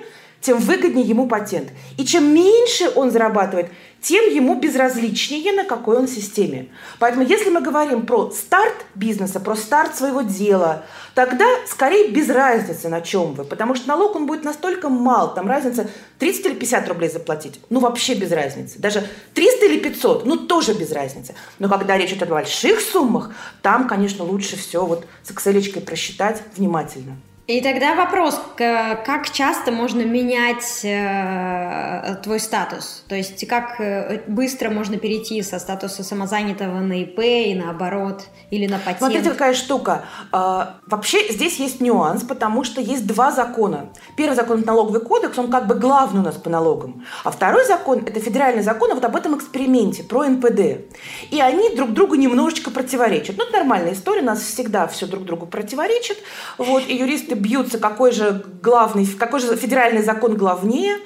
[0.45, 1.71] тем выгоднее ему патент.
[1.97, 3.71] И чем меньше он зарабатывает,
[4.03, 6.69] тем ему безразличнее, на какой он системе.
[6.99, 12.91] Поэтому если мы говорим про старт бизнеса, про старт своего дела, тогда скорее без разницы,
[12.91, 13.45] на чем вы.
[13.45, 17.81] Потому что налог он будет настолько мал, там разница 30 или 50 рублей заплатить, ну
[17.81, 18.79] вообще без разницы.
[18.79, 19.03] Даже
[19.33, 21.35] 300 или 500, ну тоже без разницы.
[21.59, 23.31] Но когда речь идет о больших суммах,
[23.63, 27.17] там, конечно, лучше все вот с Excel просчитать внимательно.
[27.47, 33.05] И тогда вопрос, как часто можно менять э, твой статус?
[33.07, 38.67] То есть как э, быстро можно перейти со статуса самозанятого на ИП и наоборот, или
[38.67, 38.99] на патент?
[38.99, 40.07] Смотрите, какая штука.
[40.33, 43.91] А, вообще здесь есть нюанс, потому что есть два закона.
[44.17, 47.05] Первый закон– это налоговый кодекс, он как бы главный у нас по налогам.
[47.25, 50.89] А второй закон– это федеральный закон, а вот об этом эксперименте, про НПД.
[51.31, 53.37] И они друг другу немножечко противоречат.
[53.37, 56.17] Ну, это нормальная история, у нас всегда все друг другу противоречит.
[56.57, 60.99] Вот, и юристы юристы бьются, какой же главный, какой же федеральный закон главнее.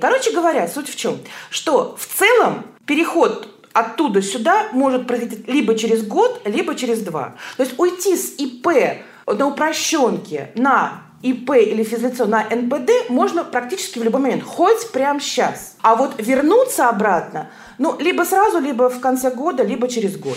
[0.00, 1.18] Короче говоря, суть в чем?
[1.50, 7.34] Что в целом переход оттуда сюда может произойти либо через год, либо через два.
[7.56, 8.68] То есть уйти с ИП
[9.26, 15.20] на упрощенке на ИП или физлицо на НПД можно практически в любой момент, хоть прямо
[15.20, 15.76] сейчас.
[15.80, 20.36] А вот вернуться обратно, ну, либо сразу, либо в конце года, либо через год.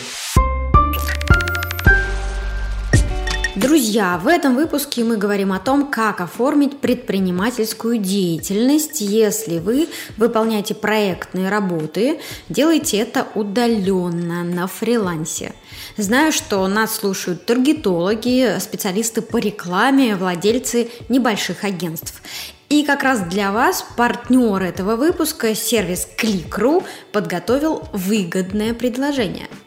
[3.56, 9.88] Друзья, в этом выпуске мы говорим о том, как оформить предпринимательскую деятельность, если вы
[10.18, 15.54] выполняете проектные работы, делаете это удаленно, на фрилансе.
[15.96, 22.22] Знаю, что нас слушают таргетологи, специалисты по рекламе, владельцы небольших агентств.
[22.68, 29.48] И как раз для вас партнер этого выпуска, сервис Click.ru, подготовил выгодное предложение–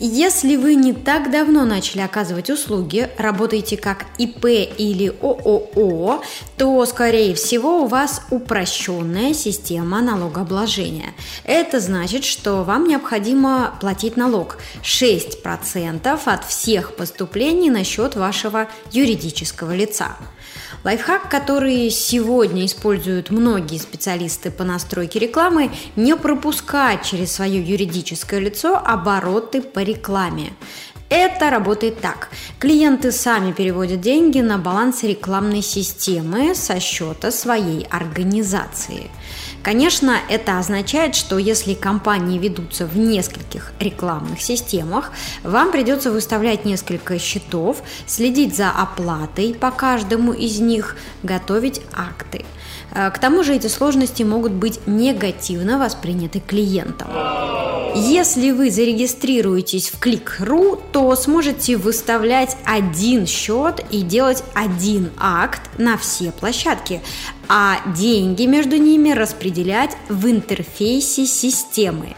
[0.00, 6.22] если вы не так давно начали оказывать услуги, работаете как ИП или ООО,
[6.56, 11.14] то, скорее всего, у вас упрощенная система налогообложения.
[11.42, 19.74] Это значит, что вам необходимо платить налог 6% от всех поступлений на счет вашего юридического
[19.74, 20.16] лица.
[20.84, 28.76] Лайфхак, который сегодня используют многие специалисты по настройке рекламы, не пропускать через свое юридическое лицо
[28.76, 30.52] обороты по рекламе.
[31.10, 32.28] Это работает так.
[32.58, 39.10] Клиенты сами переводят деньги на баланс рекламной системы со счета своей организации.
[39.62, 47.18] Конечно, это означает, что если компании ведутся в нескольких рекламных системах, вам придется выставлять несколько
[47.18, 52.44] счетов, следить за оплатой по каждому из них, готовить акты.
[52.92, 57.08] К тому же эти сложности могут быть негативно восприняты клиентом.
[57.94, 65.96] Если вы зарегистрируетесь в Click.ru, то сможете выставлять один счет и делать один акт на
[65.96, 67.00] все площадки,
[67.48, 72.14] а деньги между ними распределять в интерфейсе системы.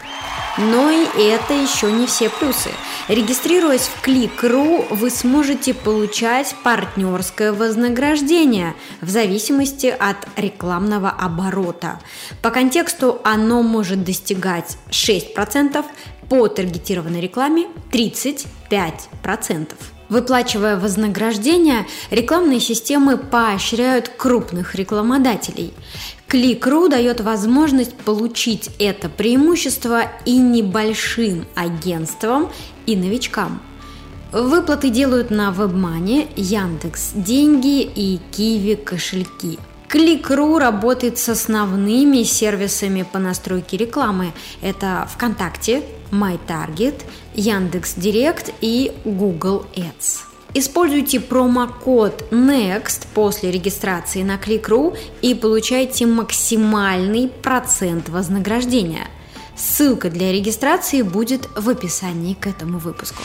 [0.57, 2.71] Но и это еще не все плюсы.
[3.07, 11.99] Регистрируясь в Click.ru, вы сможете получать партнерское вознаграждение в зависимости от рекламного оборота.
[12.41, 15.85] По контексту оно может достигать 6%,
[16.29, 19.67] по таргетированной рекламе 35%.
[20.11, 25.73] Выплачивая вознаграждение, рекламные системы поощряют крупных рекламодателей.
[26.27, 32.49] Клик.ру дает возможность получить это преимущество и небольшим агентствам,
[32.85, 33.61] и новичкам.
[34.33, 39.59] Выплаты делают на WebMoney, Яндекс Деньги и Киви кошельки.
[39.87, 44.33] Клик.ру работает с основными сервисами по настройке рекламы.
[44.61, 50.25] Это ВКонтакте, MyTarget, Яндекс Директ и Google Ads.
[50.53, 59.07] Используйте промокод NEXT после регистрации на Click.ru и получайте максимальный процент вознаграждения.
[59.55, 63.21] Ссылка для регистрации будет в описании к этому выпуску.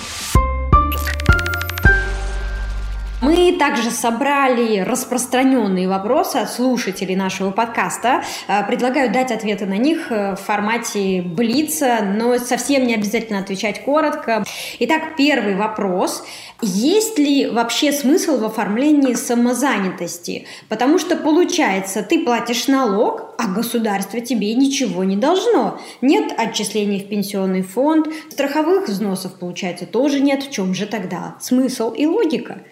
[3.36, 8.24] Мы также собрали распространенные вопросы от слушателей нашего подкаста.
[8.48, 13.84] Э, предлагаю дать ответы на них э, в формате Блица, но совсем не обязательно отвечать
[13.84, 14.42] коротко.
[14.78, 16.24] Итак, первый вопрос.
[16.62, 20.46] Есть ли вообще смысл в оформлении самозанятости?
[20.70, 25.78] Потому что получается, ты платишь налог, а государство тебе ничего не должно.
[26.00, 30.42] Нет отчислений в пенсионный фонд, страховых взносов, получается, тоже нет.
[30.42, 32.62] В чем же тогда смысл и логика?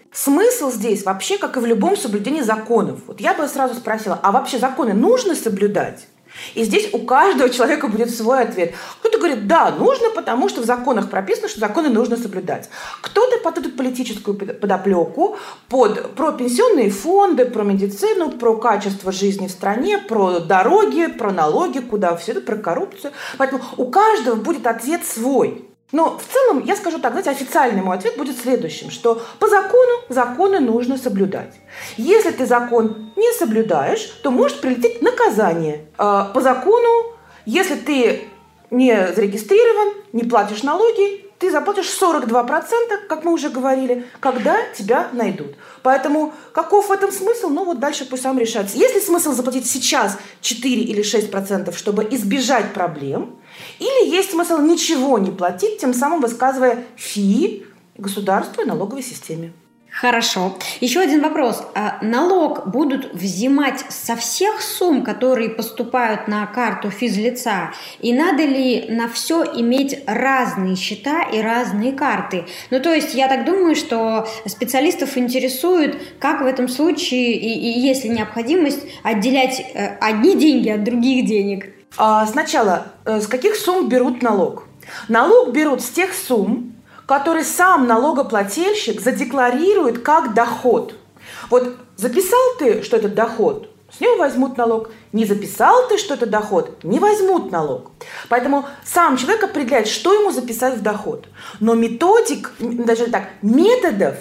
[0.55, 3.01] Смысл здесь вообще, как и в любом соблюдении законов.
[3.09, 6.07] Вот я бы сразу спросила, а вообще законы нужно соблюдать?
[6.55, 8.75] И здесь у каждого человека будет свой ответ.
[9.01, 12.69] Кто-то говорит, да, нужно, потому что в законах прописано, что законы нужно соблюдать.
[13.01, 15.39] Кто-то под эту политическую подоплеку,
[15.69, 21.81] под, про пенсионные фонды, про медицину, про качество жизни в стране, про дороги, про налоги,
[21.81, 23.13] куда все это, про коррупцию.
[23.39, 25.65] Поэтому у каждого будет ответ свой.
[25.95, 29.93] Но в целом, я скажу так, знаете, официальный мой ответ будет следующим, что по закону
[30.09, 31.55] законы нужно соблюдать.
[31.97, 35.85] Если ты закон не соблюдаешь, то может прилететь наказание.
[35.97, 37.13] А, по закону,
[37.47, 38.25] если ты
[38.73, 45.55] не зарегистрирован, не платишь налоги, ты заплатишь 42%, как мы уже говорили, когда тебя найдут.
[45.85, 47.51] Поэтому каков в этом смысл?
[47.51, 48.77] Ну вот дальше пусть сам решается.
[48.77, 53.37] Есть ли смысл заплатить сейчас 4 или 6%, чтобы избежать проблем?
[53.79, 59.53] Или есть смысл ничего не платить, тем самым высказывая фи государству и налоговой системе?
[59.95, 60.59] Хорошо.
[60.81, 61.63] Еще один вопрос.
[61.77, 67.71] А налог будут взимать со всех сумм, которые поступают на карту физлица?
[68.01, 72.45] И надо ли на все иметь разные счета и разные карты?
[72.71, 77.79] Ну, то есть, я так думаю, что специалистов интересует, как в этом случае, и, и
[77.79, 81.67] есть ли необходимость отделять э, одни деньги от других денег?
[81.97, 84.65] А, сначала, э, с каких сумм берут налог?
[85.09, 86.75] Налог берут с тех сумм,
[87.07, 90.95] которые сам налогоплательщик задекларирует как доход.
[91.51, 94.91] Вот записал ты, что это доход, с него возьмут налог.
[95.13, 97.93] Не записал ты, что это доход, не возьмут налог.
[98.29, 101.29] Поэтому сам человек определяет, что ему записать в доход.
[101.61, 104.17] Но методик, даже так, методов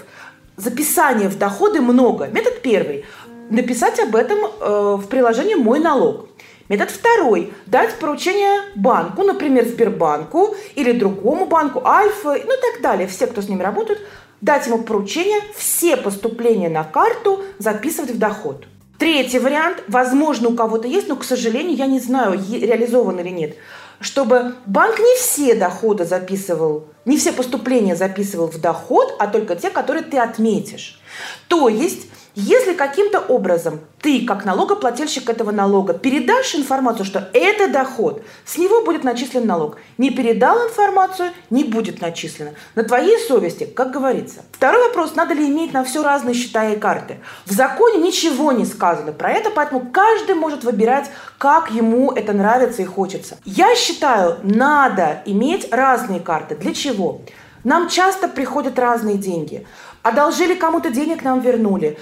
[0.58, 2.28] записания в доходы много.
[2.28, 3.06] Метод первый–
[3.50, 6.28] написать об этом э, в приложении «Мой налог».
[6.70, 13.08] Метод второй– дать поручение банку, например, Сбербанку или другому банку, Альфа, ну и так далее,
[13.08, 14.00] все, кто с ними работают,
[14.40, 18.66] дать ему поручение все поступления на карту записывать в доход.
[18.98, 23.56] Третий вариант, возможно, у кого-то есть, но, к сожалению, я не знаю, реализован или нет,
[24.00, 29.70] чтобы банк не все доходы записывал, не все поступления записывал в доход, а только те,
[29.70, 31.02] которые ты отметишь.
[31.50, 38.24] То есть если каким-то образом ты, как налогоплательщик этого налога, передашь информацию, что это доход,
[38.44, 39.78] с него будет начислен налог.
[40.00, 42.52] Не передал информацию, не будет начислено.
[42.74, 44.42] На твоей совести, как говорится.
[44.52, 47.20] Второй вопрос, надо ли иметь на все разные счета и карты.
[47.46, 52.82] В законе ничего не сказано про это, поэтому каждый может выбирать, как ему это нравится
[52.82, 53.38] и хочется.
[53.46, 56.56] Я считаю, надо иметь разные карты.
[56.56, 57.22] Для чего?
[57.64, 59.66] Нам часто приходят разные деньги.
[60.04, 61.98] Одолжили кому-то денег, нам вернули.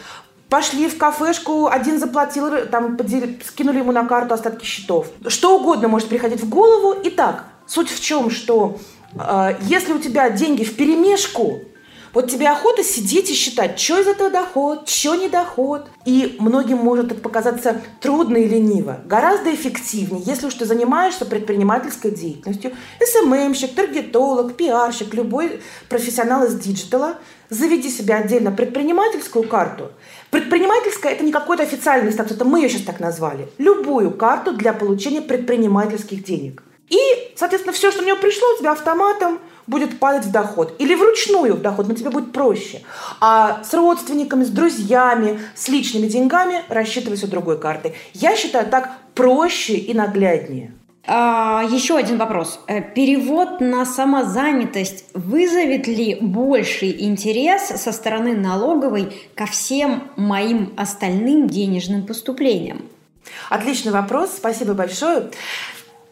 [0.49, 2.97] Пошли в кафешку, один заплатил, там
[3.47, 5.07] скинули ему на карту остатки счетов.
[5.27, 6.99] Что угодно может приходить в голову.
[7.05, 8.77] Итак, суть в чем, что
[9.13, 11.61] э, если у тебя деньги в перемешку,
[12.13, 15.87] Вот тебе охота сидеть и считать, что из этого доход, что не доход.
[16.03, 18.99] И многим может это показаться трудно и лениво.
[19.05, 27.15] Гораздо эффективнее, если уж ты занимаешься предпринимательской деятельностью, SMMщик, таргетолог, пиарщик, любой профессионал из диджитала,
[27.51, 29.91] заведи себе отдельно предпринимательскую карту.
[30.31, 33.47] Предпринимательская– это не какой-то официальный статус, это мы ее сейчас так назвали.
[33.59, 36.63] Любую карту для получения предпринимательских денег.
[36.89, 36.97] И,
[37.35, 39.37] соответственно, все, что у него пришло, у тебя автоматом–
[39.67, 40.75] будет падать в доход.
[40.79, 42.81] Или вручную в доход, но тебе будет проще.
[43.19, 47.95] А с родственниками, с друзьями, с личными деньгами рассчитывайся другой картой.
[48.13, 50.73] Я считаю так проще и нагляднее.
[51.07, 52.59] А, еще один вопрос.
[52.67, 61.47] Э, перевод на самозанятость вызовет ли больший интерес со стороны налоговой ко всем моим остальным
[61.47, 62.83] денежным поступлениям?
[63.49, 65.31] Отличный вопрос, спасибо большое.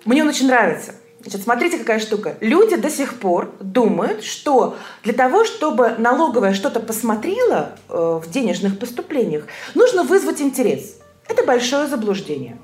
[0.05, 0.95] Мне он очень нравится.
[1.21, 2.35] Значит, смотрите, какая штука.
[2.39, 8.79] Люди до сих пор думают, что для того, чтобы налоговая что-то посмотрела э, в денежных
[8.79, 10.95] поступлениях, нужно вызвать интерес.
[11.27, 12.57] Это большое заблуждение.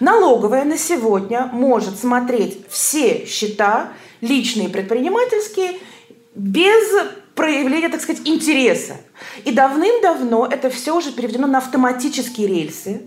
[0.00, 5.78] Налоговая на сегодня может смотреть все счета, личные предпринимательские,
[6.34, 8.96] без проявления, так сказать, интереса.
[9.44, 13.02] И давным-давно это все уже переведено на автоматические рельсы.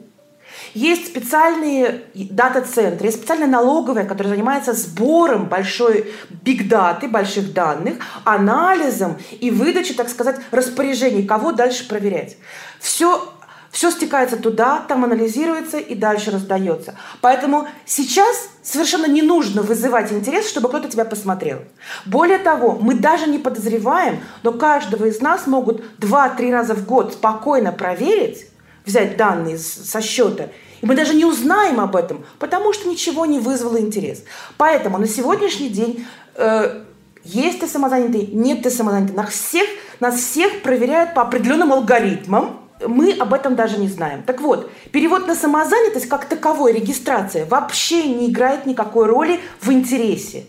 [0.76, 9.50] Есть специальные дата-центры, есть специальная налоговая, которая занимается сбором большой биг-даты, больших данных, анализом и
[9.50, 12.38] выдачей, так сказать, распоряжений, кого дальше проверять.
[12.80, 13.34] Все
[13.74, 16.94] все стекается туда, там анализируется и дальше раздается.
[17.22, 21.58] Поэтому сейчас совершенно не нужно вызывать интерес, чтобы кто-то тебя посмотрел.
[22.06, 27.14] Более того, мы даже не подозреваем, но каждого из нас могут 2-3 раза в год
[27.14, 28.46] спокойно проверить,
[28.86, 30.50] взять данные со счета,
[30.82, 34.24] и мы даже не узнаем об этом, потому что ничего не вызвало интерес.
[34.58, 36.06] Поэтому на сегодняшний день
[36.36, 36.84] э,
[37.24, 39.16] есть ты самозанятый, нет ты самозанятый.
[39.16, 39.68] Нас всех,
[40.00, 44.24] нас всех проверяют по определенным алгоритмам, мы об этом даже не знаем.
[44.24, 50.46] Так вот, перевод на самозанятость как таковой, регистрация, вообще не играет никакой роли в интересе.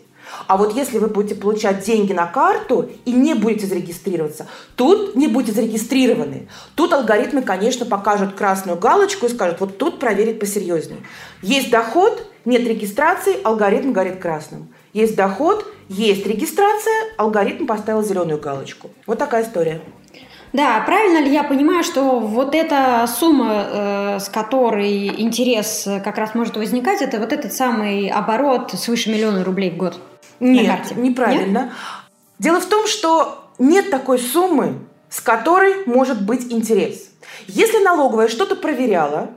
[0.47, 5.29] А вот если вы будете получать деньги на карту и не будете зарегистрироваться, тут не
[5.29, 6.49] будете зарегистрированы.
[6.75, 11.01] Тут алгоритмы, конечно, покажут красную галочку и скажут, вот тут проверить посерьезнее.
[11.43, 14.69] Есть доход, нет регистрации, алгоритм горит красным.
[14.93, 18.91] Есть доход, есть регистрация, алгоритм поставил зеленую галочку.
[19.07, 19.81] Вот такая история.
[20.55, 26.37] Да, правильно ли я понимаю, что вот эта сумма, э, с которой интерес как раз
[26.37, 29.99] может возникать, это вот этот самый оборот свыше миллиона рублей в год?
[30.39, 30.95] Нет, на карте.
[30.95, 31.59] неправильно.
[31.59, 31.71] Нет?
[32.39, 34.79] Дело в том, что нет такой суммы,
[35.11, 37.11] с которой может быть интерес.
[37.49, 39.31] Если налоговая что-то проверяла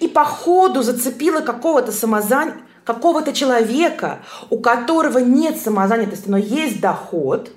[0.00, 2.54] и по ходу зацепила какого-то самозан...
[2.84, 7.50] какого-то человека, у которого нет самозанятости, но есть доход,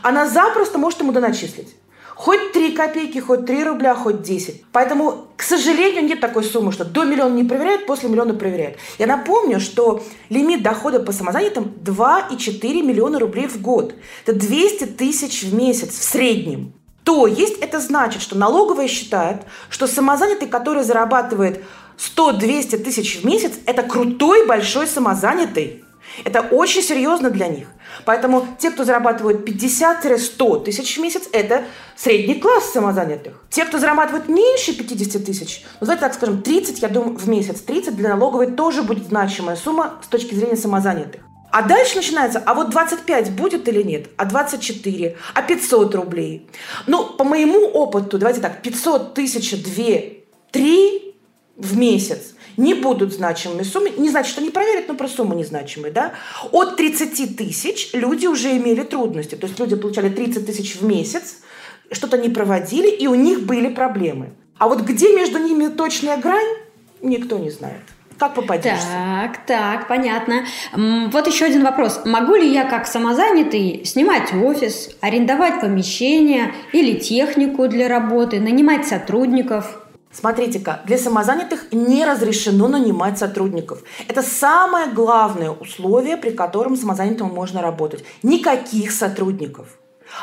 [0.00, 1.76] она запросто может ему доначислить.
[2.22, 4.66] Хоть 3 копейки, хоть 3 рубля, хоть 10.
[4.70, 8.76] Поэтому, к сожалению, нет такой суммы, что до миллиона не проверяют, после миллиона проверяют.
[9.00, 13.96] Я напомню, что лимит дохода по самозанятым 2,4 миллиона рублей в год.
[14.24, 16.74] Это 200 тысяч в месяц в среднем.
[17.02, 21.64] То есть это значит, что налоговая считает, что самозанятый, который зарабатывает
[21.98, 25.82] 100-200 тысяч в месяц, это крутой большой самозанятый.
[26.24, 27.68] Это очень серьезно для них.
[28.04, 31.64] Поэтому те, кто зарабатывают 50-100 тысяч в месяц, это
[31.96, 33.44] средний класс самозанятых.
[33.50, 37.60] Те, кто зарабатывают меньше 50 тысяч, ну, давайте так скажем, 30, я думаю, в месяц,
[37.60, 41.22] 30 для налоговой тоже будет значимая сумма с точки зрения самозанятых.
[41.50, 46.48] А дальше начинается, а вот 25 будет или нет, а 24, а 500 рублей.
[46.86, 49.84] Ну, по моему опыту, давайте так, 500 тысяч, 2,
[50.50, 51.14] 3
[51.56, 53.90] в месяц не будут значимыми суммы.
[53.96, 55.92] Не значит, что не проверят, но просто суммы незначимые.
[55.92, 56.12] Да?
[56.50, 59.34] От 30 тысяч люди уже имели трудности.
[59.34, 61.36] То есть люди получали 30 тысяч в месяц,
[61.90, 64.30] что-то не проводили, и у них были проблемы.
[64.58, 66.56] А вот где между ними точная грань,
[67.00, 67.80] никто не знает.
[68.18, 68.86] Как попадешься?
[68.86, 70.44] Так, так, понятно.
[71.10, 72.02] Вот еще один вопрос.
[72.04, 79.82] Могу ли я как самозанятый снимать офис, арендовать помещение или технику для работы, нанимать сотрудников?
[80.12, 83.82] Смотрите-ка, для самозанятых не разрешено нанимать сотрудников.
[84.08, 88.04] Это самое главное условие, при котором самозанятому можно работать.
[88.22, 89.68] Никаких сотрудников.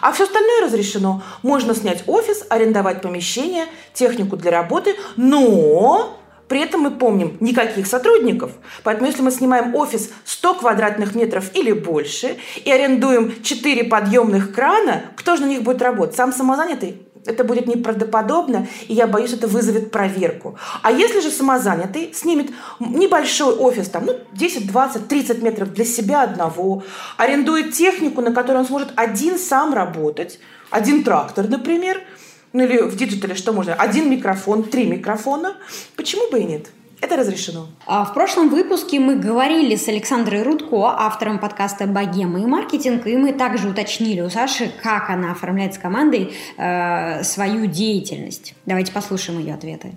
[0.01, 1.23] А все остальное разрешено.
[1.41, 8.51] Можно снять офис, арендовать помещение, технику для работы, но при этом мы помним, никаких сотрудников.
[8.83, 15.03] Поэтому если мы снимаем офис 100 квадратных метров или больше и арендуем 4 подъемных крана,
[15.15, 16.15] кто же на них будет работать?
[16.15, 17.03] Сам самозанятый?
[17.25, 20.57] Это будет неправдоподобно, и я боюсь, это вызовет проверку.
[20.81, 26.23] А если же самозанятый снимет небольшой офис, там, ну, 10, 20, 30 метров для себя
[26.23, 26.83] одного,
[27.17, 30.39] арендует технику, на которой он сможет один сам работать,
[30.69, 32.01] один трактор, например,
[32.53, 35.55] ну или в диджитале что можно, один микрофон, три микрофона,
[35.95, 36.67] почему бы и нет?
[37.01, 37.67] Это разрешено.
[37.85, 43.15] А в прошлом выпуске мы говорили с Александрой Рудко, автором подкаста «Богема и маркетинг», и
[43.15, 48.53] мы также уточнили у Саши, как она оформляет с командой э, свою деятельность.
[48.65, 49.93] Давайте послушаем ее ответы.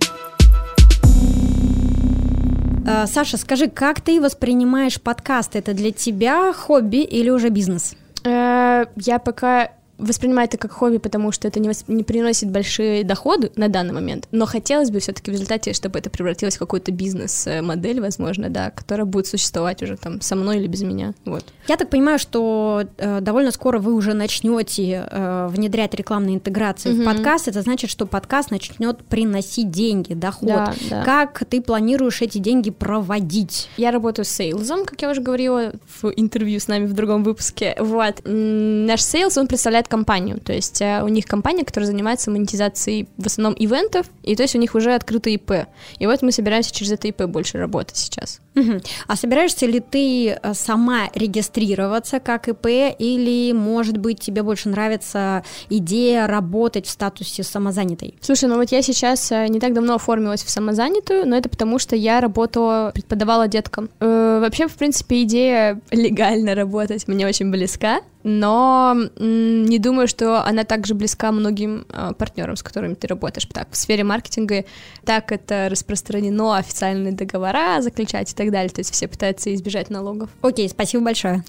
[2.86, 5.57] Э, Саша, скажи, как ты воспринимаешь подкаст?
[5.57, 7.96] Это для тебя хобби или уже бизнес?
[8.24, 9.72] Э, я пока
[10.03, 14.28] воспринимаю это как хобби, потому что это не, не приносит большие доходы на данный момент,
[14.30, 19.07] но хотелось бы все-таки в результате, чтобы это превратилось в какую-то бизнес-модель, возможно, да, которая
[19.07, 21.44] будет существовать уже там со мной или без меня, вот.
[21.68, 27.03] Я так понимаю, что э, довольно скоро вы уже начнете э, внедрять рекламные интеграции mm-hmm.
[27.03, 30.48] в подкаст, это значит, что подкаст начнет приносить деньги, доход.
[30.48, 31.05] Да, да.
[31.05, 33.68] Как ты планируешь эти деньги проводить?
[33.76, 37.76] Я работаю с сейлзом, как я уже говорила в интервью с нами в другом выпуске,
[37.78, 38.22] вот.
[38.24, 43.26] Наш сейлз, он представляет компанию, то есть э, у них компания, которая занимается монетизацией в
[43.26, 45.53] основном ивентов, и то есть у них уже открыто ИП.
[45.99, 48.40] И вот мы собираемся через это ИП больше работать сейчас.
[48.55, 48.80] Угу.
[49.07, 52.66] А собираешься ли ты э, сама регистрироваться как ИП,
[52.99, 58.14] или, может быть, тебе больше нравится идея работать в статусе самозанятой?
[58.22, 61.78] Слушай, ну вот я сейчас э, не так давно оформилась в самозанятую, но это потому,
[61.78, 63.90] что я работала, преподавала деткам.
[64.01, 70.64] Э, вообще, в принципе, идея легально работать мне очень близка, но не думаю, что она
[70.64, 73.47] также близка многим э, партнерам, с которыми ты работаешь.
[73.53, 74.64] Так, в сфере маркетинга
[75.05, 78.70] так это распространено, официальные договора заключать и так далее.
[78.70, 80.31] То есть все пытаются избежать налогов.
[80.43, 81.45] Окей, спасибо большое.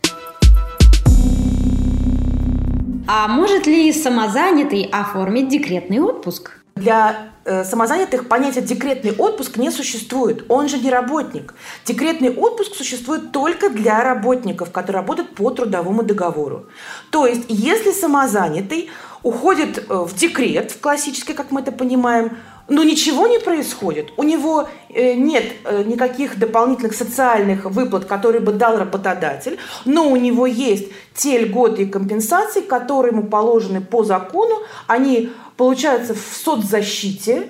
[3.08, 6.63] А может ли самозанятый оформить декретный отпуск?
[6.76, 10.46] Для э, самозанятых понятие декретный отпуск не существует.
[10.50, 11.54] Он же не работник.
[11.86, 16.66] Декретный отпуск существует только для работников, которые работают по трудовому договору.
[17.12, 18.90] То есть, если самозанятый
[19.22, 24.14] уходит э, в декрет, в классический, как мы это понимаем, но ничего не происходит.
[24.18, 30.16] У него э, нет э, никаких дополнительных социальных выплат, которые бы дал работодатель, но у
[30.16, 34.56] него есть те льготы и компенсации, которые ему положены по закону.
[34.88, 37.50] Они получаются в соцзащите.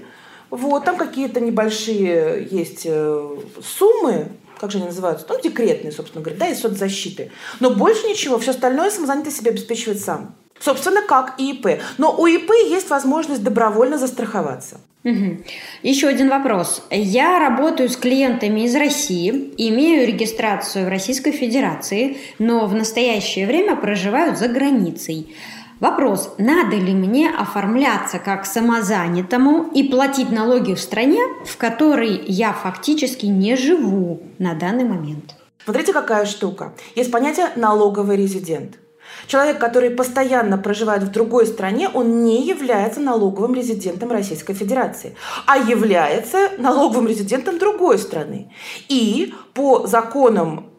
[0.50, 4.28] Вот, там какие-то небольшие есть э, суммы,
[4.60, 7.32] как же они называются, там декретные, собственно говоря, да, и соцзащиты.
[7.60, 10.36] Но больше ничего, все остальное самозанятый себе обеспечивает сам.
[10.60, 11.82] Собственно, как и ИП.
[11.98, 14.80] Но у ИП есть возможность добровольно застраховаться.
[15.04, 15.44] Угу.
[15.82, 16.82] Еще один вопрос.
[16.90, 23.76] Я работаю с клиентами из России, имею регистрацию в Российской Федерации, но в настоящее время
[23.76, 25.36] проживаю за границей.
[25.80, 32.54] Вопрос, надо ли мне оформляться как самозанятому и платить налоги в стране, в которой я
[32.54, 35.36] фактически не живу на данный момент?
[35.64, 36.74] Смотрите, какая штука.
[36.96, 38.80] Есть понятие налоговый резидент.
[39.28, 45.16] Человек, который постоянно проживает в другой стране, он не является налоговым резидентом Российской Федерации,
[45.46, 48.52] а является налоговым резидентом другой страны.
[48.90, 50.73] И по законам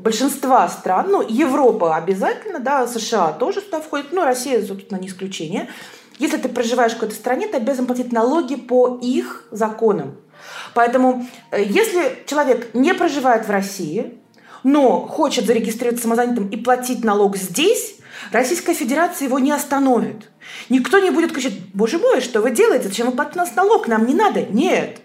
[0.00, 5.68] большинства стран, ну, Европа обязательно, да, США тоже сюда входит, ну, Россия, собственно, не исключение.
[6.18, 10.16] Если ты проживаешь в какой-то стране, ты обязан платить налоги по их законам.
[10.74, 14.18] Поэтому, э, если человек не проживает в России,
[14.64, 17.96] но хочет зарегистрироваться самозанятым и платить налог здесь,
[18.32, 20.30] Российская Федерация его не остановит.
[20.68, 24.06] Никто не будет кричать, боже мой, что вы делаете, зачем вы платите нас налог, нам
[24.06, 24.42] не надо.
[24.42, 25.00] Нет.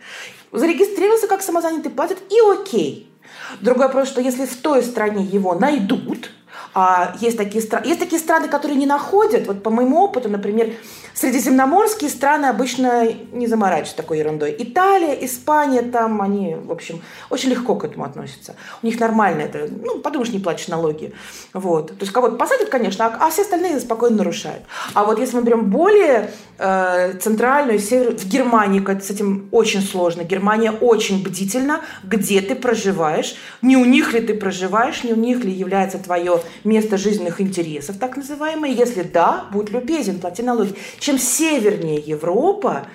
[0.52, 3.13] Зарегистрировался как самозанятый, платит и окей.
[3.62, 6.32] Другой вопрос, что если в той стране его найдут,
[6.74, 9.48] а есть такие, страны, есть такие страны, которые не находят.
[9.48, 10.74] Вот по моему опыту, например,
[11.14, 14.56] средиземноморские страны обычно не заморачиваются такой ерундой.
[14.58, 18.56] Италия, Испания, там они, в общем, очень легко к этому относятся.
[18.82, 19.70] У них нормально это.
[19.70, 21.14] Ну, подумаешь, не платишь налоги.
[21.54, 21.90] Вот.
[21.90, 24.64] То есть кого-то посадят, конечно, а, а все остальные спокойно нарушают.
[24.94, 30.24] А вот если мы берем более э, центральную, север, в Германии с этим очень сложно.
[30.24, 35.44] Германия очень бдительна, где ты проживаешь, не у них ли ты проживаешь, не у них
[35.44, 38.72] ли является твое место жизненных интересов, так называемое.
[38.72, 40.76] Если да, будь любезен, плати налоги.
[41.00, 42.86] Чем севернее Европа,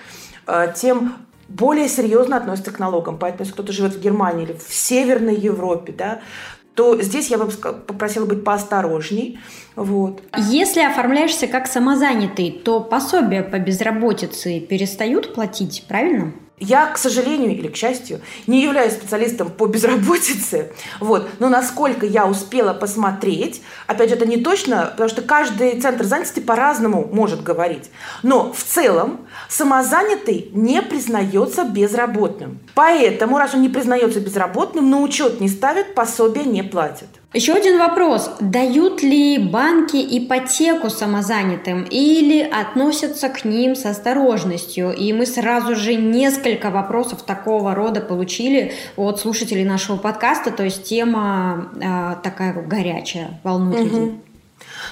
[0.46, 1.14] э, тем
[1.48, 3.18] более серьезно относятся к налогам.
[3.18, 6.20] Поэтому, если кто-то живет в Германии или в Северной Европе, да,
[6.74, 9.40] то здесь я бы попросила быть поосторожней.
[9.74, 10.22] Вот.
[10.36, 16.32] Если оформляешься как самозанятый, то пособия по безработице перестают платить, правильно?
[16.60, 22.26] Я, к сожалению или к счастью, не являюсь специалистом по безработице, вот, но насколько я
[22.26, 27.90] успела посмотреть, опять же, это не точно, потому что каждый центр занятости по-разному может говорить,
[28.22, 32.58] но в целом самозанятый не признается безработным.
[32.74, 37.08] Поэтому, раз он не признается безработным, на учет не ставят, пособие не платят.
[37.34, 38.30] Еще один вопрос.
[38.40, 44.94] Дают ли банки ипотеку самозанятым или относятся к ним с осторожностью?
[44.94, 50.84] И мы сразу же несколько вопросов такого рода получили от слушателей нашего подкаста, то есть
[50.84, 53.84] тема э, такая горячая, волнует угу.
[53.84, 54.20] людей.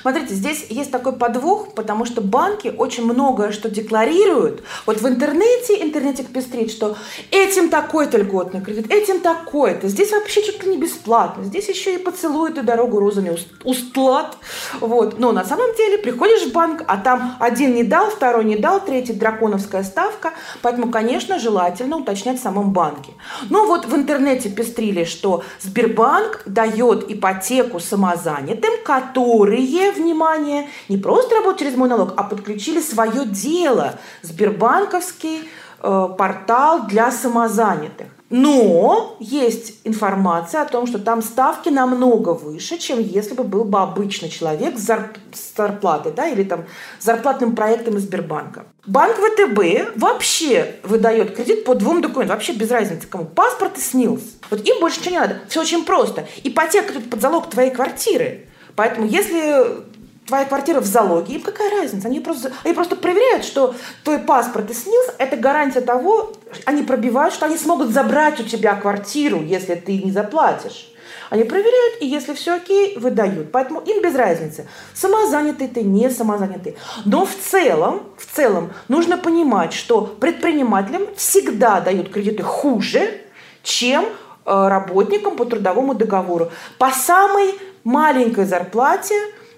[0.03, 4.62] Смотрите, здесь есть такой подвох, потому что банки очень многое что декларируют.
[4.87, 6.97] Вот в интернете, интернетик пестрит, что
[7.30, 9.89] этим такой-то льготный кредит, этим такой-то.
[9.89, 11.45] Здесь вообще ли не бесплатно.
[11.45, 14.37] Здесь еще и поцелуют и дорогу розами устлат.
[14.80, 15.18] Вот.
[15.18, 18.80] Но на самом деле приходишь в банк, а там один не дал, второй не дал,
[18.84, 20.32] третий драконовская ставка.
[20.62, 23.12] Поэтому, конечно, желательно уточнять в самом банке.
[23.51, 31.61] Но вот в интернете пестрили, что Сбербанк дает ипотеку самозанятым, которые внимание, не просто работают
[31.61, 35.49] через мой налог, а подключили свое дело, Сбербанковский
[35.83, 38.09] э, портал для самозанятых.
[38.29, 43.79] Но есть информация о том, что там ставки намного выше, чем если бы был бы
[43.79, 46.64] обычный человек с зарплатой, да, или там
[46.99, 48.64] зарплатным проектом из Сбербанка.
[48.85, 53.27] Банк ВТБ вообще выдает кредит по двум документам, вообще без разницы кому.
[53.27, 54.22] Паспорт и СНИЛС.
[54.51, 55.41] Вот им больше ничего не надо.
[55.49, 56.27] Все очень просто.
[56.43, 58.47] Ипотека тут под залог твоей квартиры.
[58.77, 59.85] Поэтому если
[60.27, 62.09] твоя квартира в залоге, им какая разница?
[62.09, 63.74] Они просто, они просто проверяют, что
[64.05, 66.33] твой паспорт и СНИЛС– это гарантия того,
[66.64, 70.93] они пробивают, что они смогут забрать у тебя квартиру, если ты не заплатишь.
[71.31, 73.51] Они проверяют, и если все окей, выдают.
[73.51, 76.77] Поэтому им без разницы, самозанятый ты, не самозанятый.
[77.05, 83.22] Но в целом, в целом нужно понимать, что предпринимателям всегда дают кредиты хуже,
[83.62, 84.07] чем
[84.47, 86.51] работникам по трудовому договору.
[86.79, 89.15] По самой маленькой зарплате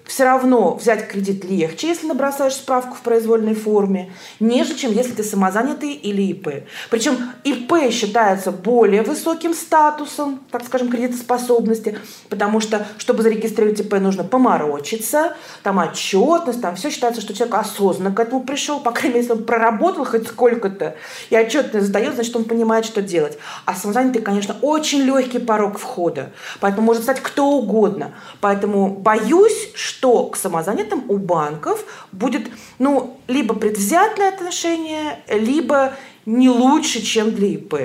[0.09, 5.23] все равно взять кредит легче, если набросаешь справку в произвольной форме, нежели чем если ты
[5.23, 6.65] самозанятый или ИП.
[6.89, 14.23] Причем ИП считается более высоким статусом, так скажем, кредитоспособности, потому что, чтобы зарегистрировать ИП, нужно
[14.23, 19.27] поморочиться, там отчетность, там все считается, что человек осознанно к этому пришел, по крайней мере,
[19.27, 20.95] если он проработал хоть сколько-то,
[21.29, 23.37] и отчетность задает, значит, он понимает, что делать.
[23.65, 28.15] А самозанятый, конечно, очень легкий порог входа, поэтому может стать кто угодно.
[28.41, 31.83] Поэтому боюсь, что что к самозанятым у банков
[32.13, 35.93] будет ну, либо предвзятое отношение, либо
[36.25, 37.75] не лучше, чем для ИП.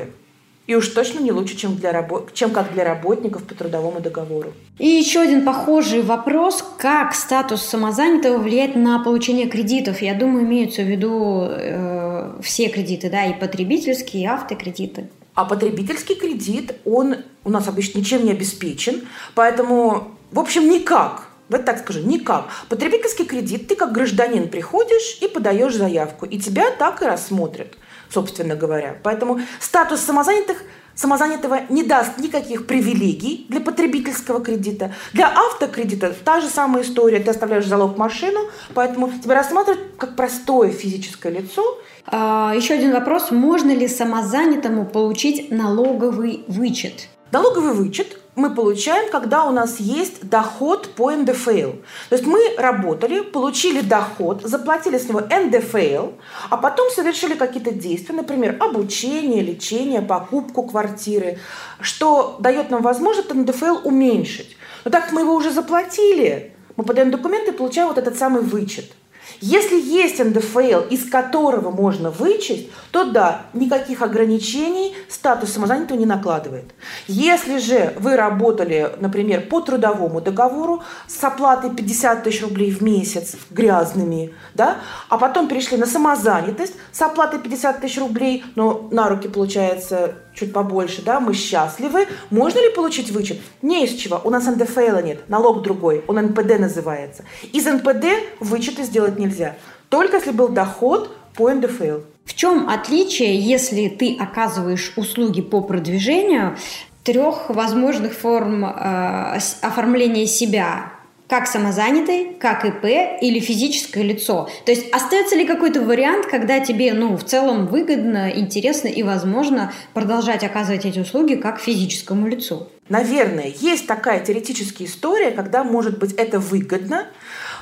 [0.68, 4.52] И уж точно не лучше, чем, для рабо- чем как для работников по трудовому договору.
[4.78, 6.64] И еще один похожий вопрос.
[6.78, 10.00] Как статус самозанятого влияет на получение кредитов?
[10.00, 15.08] Я думаю, имеются в виду э, все кредиты, да, и потребительские, и автокредиты.
[15.34, 19.02] А потребительский кредит, он у нас обычно ничем не обеспечен,
[19.34, 21.33] поэтому, в общем, никак.
[21.48, 22.46] Вот так скажу, никак.
[22.68, 27.74] Потребительский кредит, ты как гражданин приходишь и подаешь заявку, и тебя так и рассмотрят,
[28.08, 28.96] собственно говоря.
[29.02, 30.62] Поэтому статус самозанятых
[30.94, 34.92] самозанятого не даст никаких привилегий для потребительского кредита.
[35.12, 37.20] Для автокредита та же самая история.
[37.20, 38.40] Ты оставляешь залог машину,
[38.74, 41.78] поэтому тебя рассматривают как простое физическое лицо.
[42.06, 43.30] А, еще один вопрос.
[43.30, 47.08] Можно ли самозанятому получить налоговый вычет?
[47.32, 51.72] Налоговый вычет мы получаем, когда у нас есть доход по НДФЛ.
[52.08, 56.12] То есть мы работали, получили доход, заплатили с него НДФЛ,
[56.50, 61.38] а потом совершили какие-то действия, например, обучение, лечение, покупку квартиры,
[61.80, 64.56] что дает нам возможность НДФЛ уменьшить.
[64.84, 68.92] Но так мы его уже заплатили, мы подаем документы и получаем вот этот самый вычет–
[69.46, 76.72] если есть НДФЛ, из которого можно вычесть, то да, никаких ограничений статус самозанятого не накладывает.
[77.08, 83.36] Если же вы работали, например, по трудовому договору с оплатой 50 тысяч рублей в месяц
[83.50, 84.78] грязными, да,
[85.10, 90.52] а потом перешли на самозанятость с оплатой 50 тысяч рублей, но на руки получается чуть
[90.52, 92.06] побольше, да, мы счастливы.
[92.30, 93.40] Можно ли получить вычет?
[93.62, 94.20] Не из чего.
[94.24, 97.24] У нас НДФЛ нет, налог другой, он НПД называется.
[97.52, 98.06] Из НПД
[98.40, 99.56] вычеты сделать нельзя.
[99.88, 102.00] Только если был доход по НДФЛ.
[102.24, 106.56] В чем отличие, если ты оказываешь услуги по продвижению
[107.02, 110.93] трех возможных форм э, оформления себя
[111.28, 112.84] как самозанятый, как ИП
[113.20, 114.48] или физическое лицо.
[114.66, 119.72] То есть остается ли какой-то вариант, когда тебе ну, в целом выгодно, интересно и возможно
[119.94, 122.68] продолжать оказывать эти услуги как физическому лицу?
[122.88, 127.06] Наверное, есть такая теоретическая история, когда, может быть, это выгодно,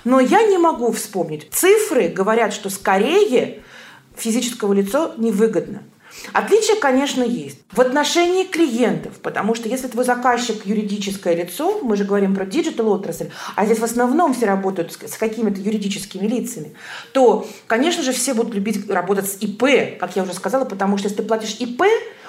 [0.04, 1.48] но я не могу вспомнить.
[1.52, 3.62] Цифры говорят, что скорее
[4.16, 5.84] физического лицо невыгодно.
[6.32, 7.58] Отличия, конечно, есть.
[7.72, 12.88] В отношении клиентов, потому что если твой заказчик юридическое лицо, мы же говорим про digital
[12.88, 16.74] отрасль, а здесь в основном все работают с какими-то юридическими лицами,
[17.12, 21.08] то, конечно же, все будут любить работать с ИП, как я уже сказала, потому что
[21.08, 21.82] если ты платишь ИП,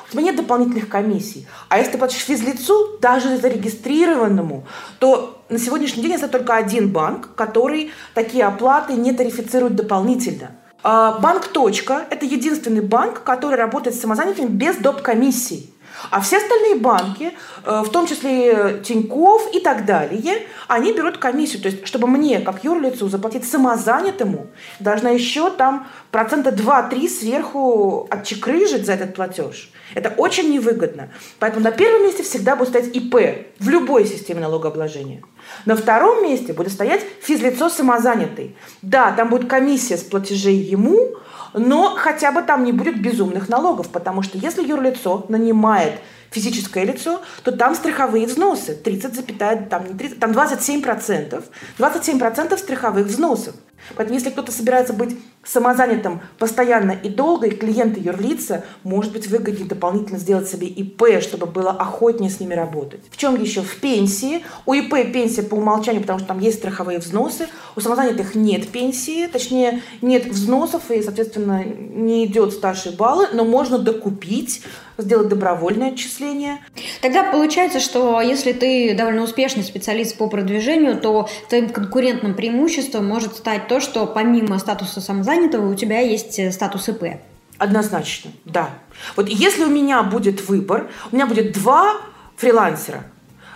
[0.07, 1.47] у тебя нет дополнительных комиссий.
[1.69, 4.65] А если ты платишь физлицу, даже зарегистрированному,
[4.99, 10.51] то на сегодняшний день это только один банк, который такие оплаты не тарифицирует дополнительно.
[10.83, 15.01] А, банк «Точка»– это единственный банк, который работает с самозанятыми без доп.
[15.01, 15.72] комиссий.
[16.11, 17.33] А все остальные банки,
[17.63, 21.61] э, в том числе Тиньков и так далее, они берут комиссию.
[21.61, 24.47] То есть, чтобы мне, как юрлицу, заплатить самозанятому,
[24.79, 29.71] должна еще там процента 2-3 сверху отчекрыжить за этот платеж.
[29.95, 31.09] Это очень невыгодно.
[31.39, 33.15] Поэтому на первом месте всегда будет стоять ИП
[33.59, 35.21] в любой системе налогообложения.
[35.65, 38.55] На втором месте будет стоять физлицо самозанятый.
[38.81, 41.15] Да, там будет комиссия с платежей ему,
[41.53, 45.99] но хотя бы там не будет безумных налогов, потому что если юрлицо нанимает
[46.31, 51.43] физическое лицо, то там страховые взносы 30, там, не 30, там 27%,
[51.77, 53.55] 27% страховых взносов.
[53.95, 59.67] Поэтому если кто-то собирается быть самозанятым постоянно и долго, и клиенты юрлица, может быть, выгоднее
[59.67, 63.01] дополнительно сделать себе ИП, чтобы было охотнее с ними работать.
[63.11, 63.61] В чем еще?
[63.61, 64.43] В пенсии.
[64.65, 67.47] У ИП пенсия по умолчанию, потому что там есть страховые взносы.
[67.75, 73.77] У самозанятых нет пенсии, точнее, нет взносов, и, соответственно, не идет старшие баллы, но можно
[73.77, 74.61] докупить
[74.97, 76.59] сделать добровольное отчисление.
[77.01, 83.35] Тогда получается, что если ты довольно успешный специалист по продвижению, то твоим конкурентным преимуществом может
[83.35, 87.19] стать то, что помимо статуса самозанятого у тебя есть э, статус ИП.
[87.57, 88.69] Однозначно, да.
[89.15, 91.95] Вот если у меня будет выбор, у меня будет два
[92.37, 93.03] фрилансера,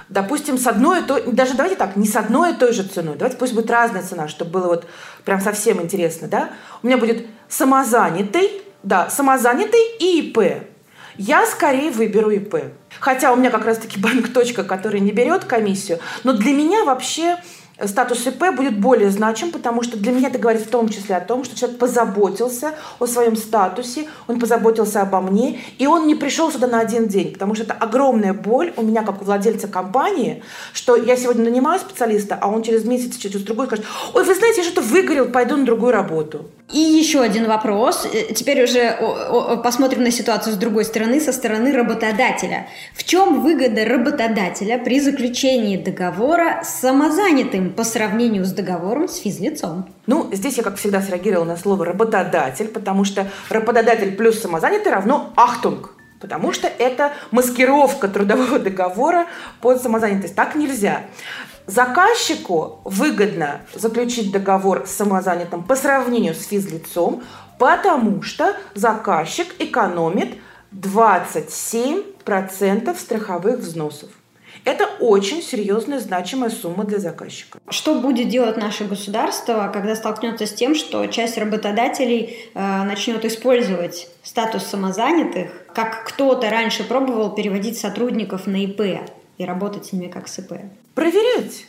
[0.09, 3.15] допустим, с одной и той, даже давайте так, не с одной и той же ценой,
[3.15, 4.87] давайте пусть будет разная цена, чтобы было вот
[5.23, 6.49] прям совсем интересно, да,
[6.81, 10.63] у меня будет самозанятый, да, самозанятый и ИП
[11.19, 12.55] я скорее выберу ИП.
[12.99, 15.99] Хотя у меня как раз-таки банк «Точка», который не берет комиссию.
[16.23, 17.37] Но для меня вообще
[17.85, 21.21] статус ИП будет более значим, потому что для меня это говорит в том числе о
[21.21, 26.51] том, что человек позаботился о своем статусе, он позаботился обо мне, и он не пришел
[26.51, 30.43] сюда на один день, потому что это огромная боль у меня, как у владельца компании,
[30.73, 34.61] что я сегодня нанимаю специалиста, а он через месяц, через другой скажет, ой, вы знаете,
[34.61, 36.45] я что-то выгорел, пойду на другую работу.
[36.71, 38.05] И еще один вопрос.
[38.05, 38.97] Э, теперь уже
[39.63, 42.67] посмотрим на ситуацию с другой стороны, со стороны работодателя.
[42.93, 49.87] В чем выгода работодателя при заключении договора с самозанятым по сравнению с договором с физлицом?
[50.07, 55.31] Ну, здесь я, как всегда, среагировала на слово «работодатель», потому что работодатель плюс самозанятый равно
[55.35, 55.96] «ахтунг».
[56.19, 59.27] Потому что это маскировка трудового договора
[59.61, 60.35] под самозанятость.
[60.35, 61.03] Так нельзя.
[61.67, 67.23] Заказчику выгодно заключить договор с самозанятым по сравнению с физлицом,
[67.59, 70.37] потому что заказчик экономит
[70.71, 74.09] 27% страховых взносов.
[74.67, 77.57] Это очень серьезная, значимая сумма для заказчика.
[77.69, 84.09] Что будет делать наше государство, когда столкнется с тем, что часть работодателей э, начнет использовать
[84.23, 89.07] статус самозанятых, как кто-то раньше пробовал переводить сотрудников на ИП
[89.37, 90.55] и работать с ними как с ИП?
[90.95, 91.65] Проверять.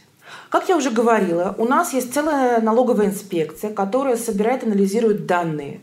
[0.48, 5.82] Как я уже говорила, у нас есть целая налоговая инспекция, которая собирает и анализирует данные.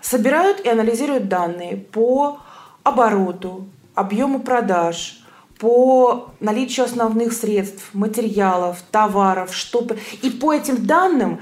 [0.00, 2.40] Собирают и анализируют данные по
[2.82, 5.22] обороту, объему продаж,
[5.58, 9.86] по наличию основных средств, материалов, товаров, что
[10.22, 11.40] И по этим данным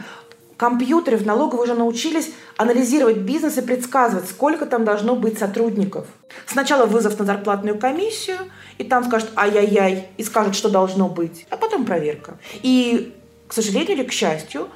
[0.57, 6.07] компьютеры в налоговой уже научились анализировать бизнес и предсказывать, сколько там должно быть сотрудников.
[6.47, 8.39] Сначала вызов на зарплатную комиссию,
[8.79, 12.39] и там скажут ай-яй-яй, и скажут, что должно быть, а потом проверка.
[12.62, 13.15] И,
[13.49, 14.69] к сожалению или к счастью,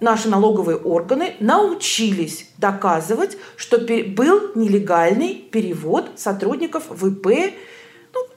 [0.00, 7.54] наши налоговые органы научились доказывать, что был нелегальный перевод сотрудников в ну,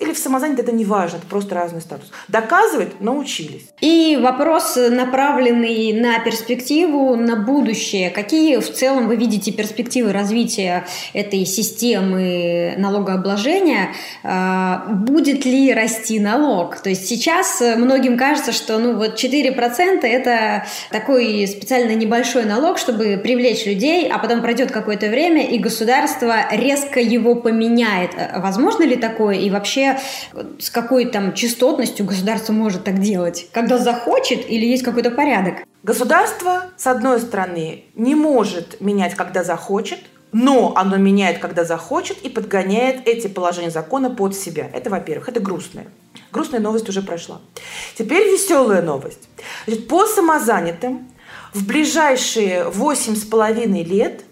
[0.04, 2.12] или в самозанятый, это не важно, это просто разный статус.
[2.28, 3.70] Доказывать научились.
[3.82, 8.10] И вопрос, направленный на перспективу, на будущее.
[8.10, 13.90] Какие в целом вы видите перспективы развития этой системы налогообложения?
[14.24, 16.78] А, будет ли расти налог?
[16.78, 23.20] То есть сейчас многим кажется, что ну, вот 4% это такой специально небольшой налог, чтобы
[23.22, 28.12] привлечь людей, а потом пройдет какое-то время, и государство резко его поменяет.
[28.38, 29.38] Возможно ли такое?
[29.38, 29.93] И вообще
[30.60, 33.48] с какой там частотностью государство может так делать?
[33.52, 35.66] Когда захочет или есть какой-то порядок?
[35.84, 40.00] Государство, с одной стороны, не может менять, когда захочет,
[40.32, 44.70] но оно меняет, когда захочет, и подгоняет эти положения закона под себя.
[44.74, 45.88] Это, во-первых, это грустная.
[46.32, 47.42] Грустная новость уже прошла.
[47.96, 49.30] Теперь веселая новость.
[49.66, 51.08] Значит, по самозанятым
[51.54, 54.24] в ближайшие восемь с половиной лет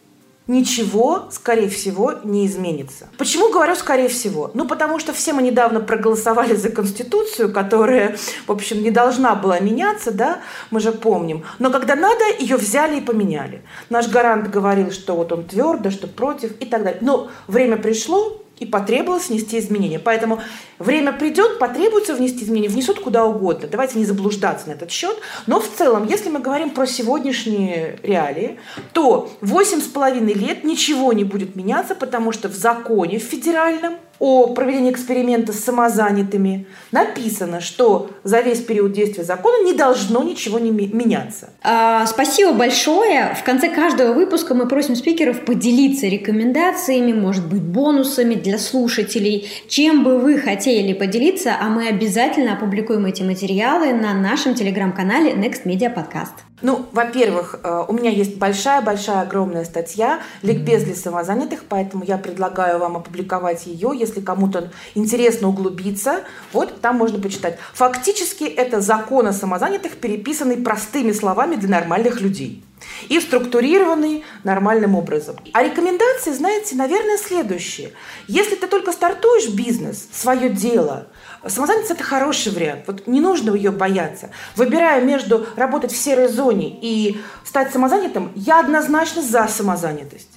[0.47, 3.07] ничего, скорее всего, не изменится.
[3.17, 4.51] Почему говорю «скорее всего»?
[4.53, 8.17] Ну, потому что все мы недавно проголосовали за Конституцию, которая,
[8.47, 10.39] в общем, не должна была меняться, да,
[10.71, 11.43] мы же помним.
[11.59, 13.61] Но когда надо, ее взяли и поменяли.
[13.89, 16.99] Наш гарант говорил, что вот он твердо, что против и так далее.
[17.01, 19.97] Но время пришло, и потребовалось внести изменения.
[19.97, 20.39] Поэтому
[20.77, 23.67] время придет, потребуется внести изменения, внесут куда угодно.
[23.67, 25.17] Давайте не заблуждаться на этот счет.
[25.47, 28.59] Но в целом, если мы говорим про сегодняшние реалии,
[28.93, 34.91] то 8,5 лет ничего не будет меняться, потому что в законе в федеральном о проведении
[34.91, 41.49] эксперимента с самозанятыми написано, что за весь период действия закона не должно ничего не меняться.
[41.63, 43.35] А, спасибо большое.
[43.35, 49.49] В конце каждого выпуска мы просим спикеров поделиться рекомендациями, может быть, бонусами для слушателей.
[49.67, 55.65] Чем бы вы хотели поделиться, а мы обязательно опубликуем эти материалы на нашем телеграм-канале Next
[55.65, 56.50] Media Podcast.
[56.61, 62.79] Ну, во-первых, э, у меня есть большая-большая огромная статья «Ликбез для самозанятых», поэтому я предлагаю
[62.79, 66.21] вам опубликовать ее, если кому-то интересно углубиться.
[66.53, 67.57] Вот, там можно почитать.
[67.73, 72.63] Фактически это закон о самозанятых, переписанный простыми словами для нормальных людей
[73.09, 75.37] и структурированный нормальным образом.
[75.53, 77.91] А рекомендации, знаете, наверное, следующие.
[78.27, 81.07] Если ты только стартуешь бизнес, свое дело–
[81.47, 82.83] Самозанятость– это хороший вариант.
[82.85, 84.29] Вот не нужно ее бояться.
[84.55, 90.29] Выбирая между работать в серой зоне и стать самозанятым, я однозначно за самозанятость.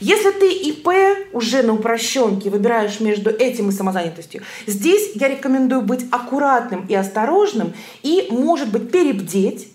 [0.00, 0.88] Если ты ИП
[1.34, 7.74] уже на упрощенке выбираешь между этим и самозанятостью, здесь я рекомендую быть аккуратным и осторожным
[8.02, 9.68] и, может быть, перебдеть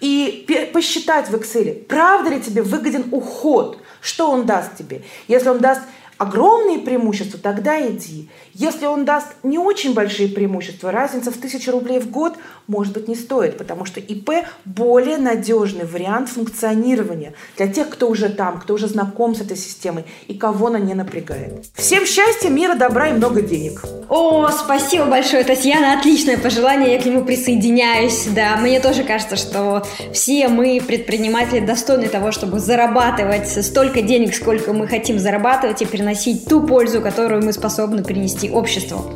[0.00, 5.02] и посчитать в Excel, правда ли тебе выгоден уход, что он даст тебе.
[5.28, 5.82] Если он даст
[6.20, 8.28] огромные преимущества, тогда иди.
[8.52, 12.34] Если он даст не очень большие преимущества, разница в тысячу рублей в год,
[12.66, 14.30] может быть, не стоит, потому что ИП
[14.66, 20.04] более надежный вариант функционирования для тех, кто уже там, кто уже знаком с этой системой
[20.28, 21.64] и кого она не напрягает.
[21.74, 23.82] Всем счастья, мира, добра и много денег.
[24.10, 28.26] О, спасибо большое, Татьяна, отличное пожелание, я к нему присоединяюсь.
[28.26, 34.74] Да, мне тоже кажется, что все мы, предприниматели, достойны того, чтобы зарабатывать столько денег, сколько
[34.74, 39.14] мы хотим зарабатывать и приносить приносить ту пользу, которую мы способны принести обществу.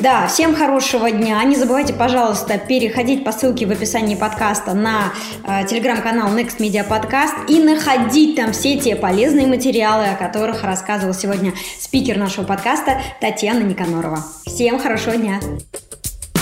[0.00, 1.42] Да, всем хорошего дня.
[1.44, 5.12] Не забывайте, пожалуйста, переходить по ссылке в описании подкаста на
[5.46, 11.14] э, телеграм-канал Next Media Podcast и находить там все те полезные материалы, о которых рассказывал
[11.14, 14.24] сегодня спикер нашего подкаста Татьяна Никанорова.
[14.44, 15.40] Всем хорошего дня!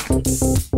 [0.08, 0.69] thank you